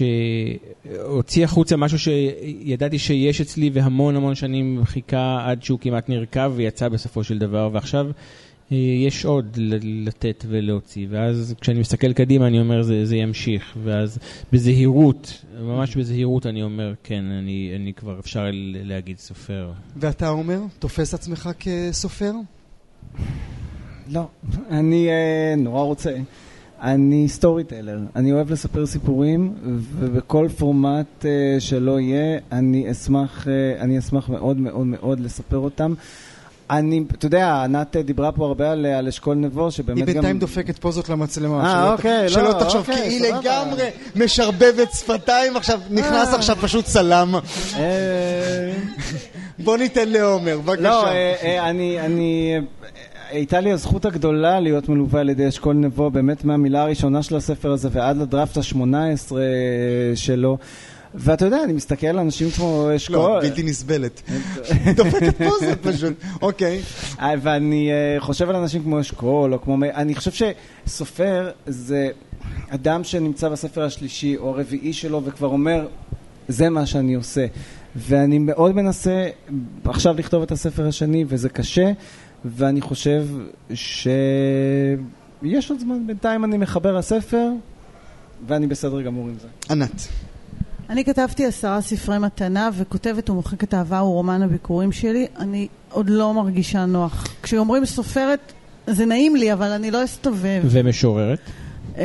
[0.00, 6.88] שהוציא החוצה משהו שידעתי שיש אצלי והמון המון שנים חיכה עד שהוא כמעט נרקב ויצא
[6.88, 8.12] בסופו של דבר, ועכשיו אה,
[8.70, 14.18] יש עוד לתת ולהוציא, ואז כשאני מסתכל קדימה אני אומר זה, זה ימשיך, ואז
[14.52, 18.44] בזהירות, ממש בזהירות אני אומר כן, אני, אני כבר אפשר
[18.84, 19.72] להגיד סופר.
[19.96, 22.32] ואתה אומר, תופס עצמך כסופר?
[24.08, 24.28] לא,
[24.70, 26.16] אני uh, נורא רוצה.
[26.80, 29.54] אני סטורי טלר, אני אוהב לספר סיפורים
[29.98, 31.26] ובכל פורמט uh,
[31.60, 35.94] שלא יהיה אני אשמח, uh, אני אשמח מאוד מאוד מאוד לספר אותם.
[36.70, 40.06] אני, אתה יודע, ענת דיברה פה הרבה על, על אשכול נבו, שבאמת גם...
[40.06, 41.64] היא בינתיים דופקת פוזות למצלמה.
[41.64, 46.34] אה, אוקיי, לא, שלא תחשוב, אוקיי, כי היא לגמרי משרבבת שפתיים עכשיו, נכנס אה.
[46.34, 47.34] עכשיו פשוט צלם.
[49.64, 50.82] בוא ניתן לעומר, בבקשה.
[50.82, 51.04] לא,
[51.60, 52.58] אני, אני,
[53.30, 57.72] הייתה לי הזכות הגדולה להיות מלווה על ידי אשכול נבו, באמת מהמילה הראשונה של הספר
[57.72, 59.42] הזה ועד לדראפט השמונה עשרה
[60.14, 60.58] שלו.
[61.14, 63.16] ואתה יודע, אני מסתכל על אנשים כמו אשכול...
[63.16, 64.22] לא, בלתי נסבלת.
[64.96, 66.80] דופקת זה פשוט, אוקיי.
[67.20, 69.76] אה, ואני אה, חושב על אנשים כמו אשכול, או כמו...
[69.94, 70.52] אני חושב
[70.86, 72.08] שסופר זה
[72.68, 75.86] אדם שנמצא בספר השלישי או הרביעי שלו וכבר אומר,
[76.48, 77.46] זה מה שאני עושה.
[77.96, 79.28] ואני מאוד מנסה
[79.84, 81.92] עכשיו לכתוב את הספר השני, וזה קשה.
[82.44, 83.26] ואני חושב
[83.74, 84.10] שיש
[85.70, 87.48] עוד זמן, בינתיים אני מחבר הספר,
[88.46, 89.48] ואני בסדר גמור עם זה.
[89.70, 90.08] ענת.
[90.90, 95.26] אני כתבתי עשרה ספרי מתנה, וכותבת ומוחקת אהבה הוא רומן הביקורים שלי.
[95.38, 97.26] אני עוד לא מרגישה נוח.
[97.42, 98.52] כשאומרים סופרת,
[98.86, 100.62] זה נעים לי, אבל אני לא אסתובב.
[100.64, 101.38] ומשוררת?
[101.98, 102.04] אה,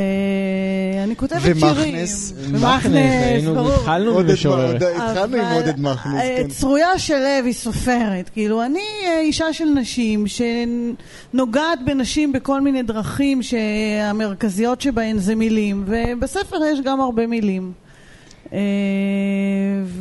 [1.04, 1.64] אני כותבת שירים.
[1.64, 2.34] ומכנס.
[2.38, 3.74] ומכנס, ברור.
[3.74, 4.82] התחלנו עם משוררת.
[4.82, 6.48] התחלנו עם עודד מכנס, אה, כן.
[6.48, 8.30] צרויה שלו היא סופרת.
[8.34, 15.84] כאילו, אני אה, אישה של נשים שנוגעת בנשים בכל מיני דרכים שהמרכזיות שבהן זה מילים,
[15.88, 17.85] ובספר יש גם הרבה מילים.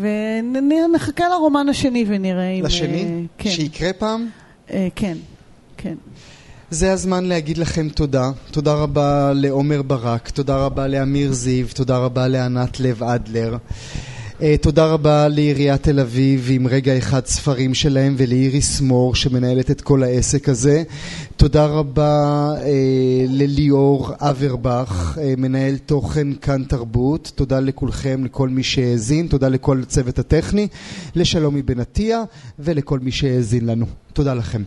[0.00, 2.64] ונחכה לרומן השני ונראה אם...
[2.64, 3.26] לשני?
[3.38, 3.50] כן.
[3.50, 4.28] שיקרה פעם?
[4.94, 5.16] כן,
[5.76, 5.94] כן.
[6.70, 8.30] זה הזמן להגיד לכם תודה.
[8.50, 13.56] תודה רבה לעומר ברק, תודה רבה לאמיר זיו, תודה רבה לענת לב אדלר.
[14.40, 19.80] Uh, תודה רבה לעיריית תל אביב עם רגע אחד ספרים שלהם ולאיריס מור שמנהלת את
[19.80, 20.82] כל העסק הזה.
[21.36, 22.62] תודה רבה uh,
[23.28, 27.32] לליאור אברבך, uh, מנהל תוכן כאן תרבות.
[27.34, 30.68] תודה לכולכם, לכל מי שהאזין, תודה לכל הצוות הטכני,
[31.14, 32.22] לשלומי בן עטיה
[32.58, 33.86] ולכל מי שהאזין לנו.
[34.12, 34.62] תודה לכם.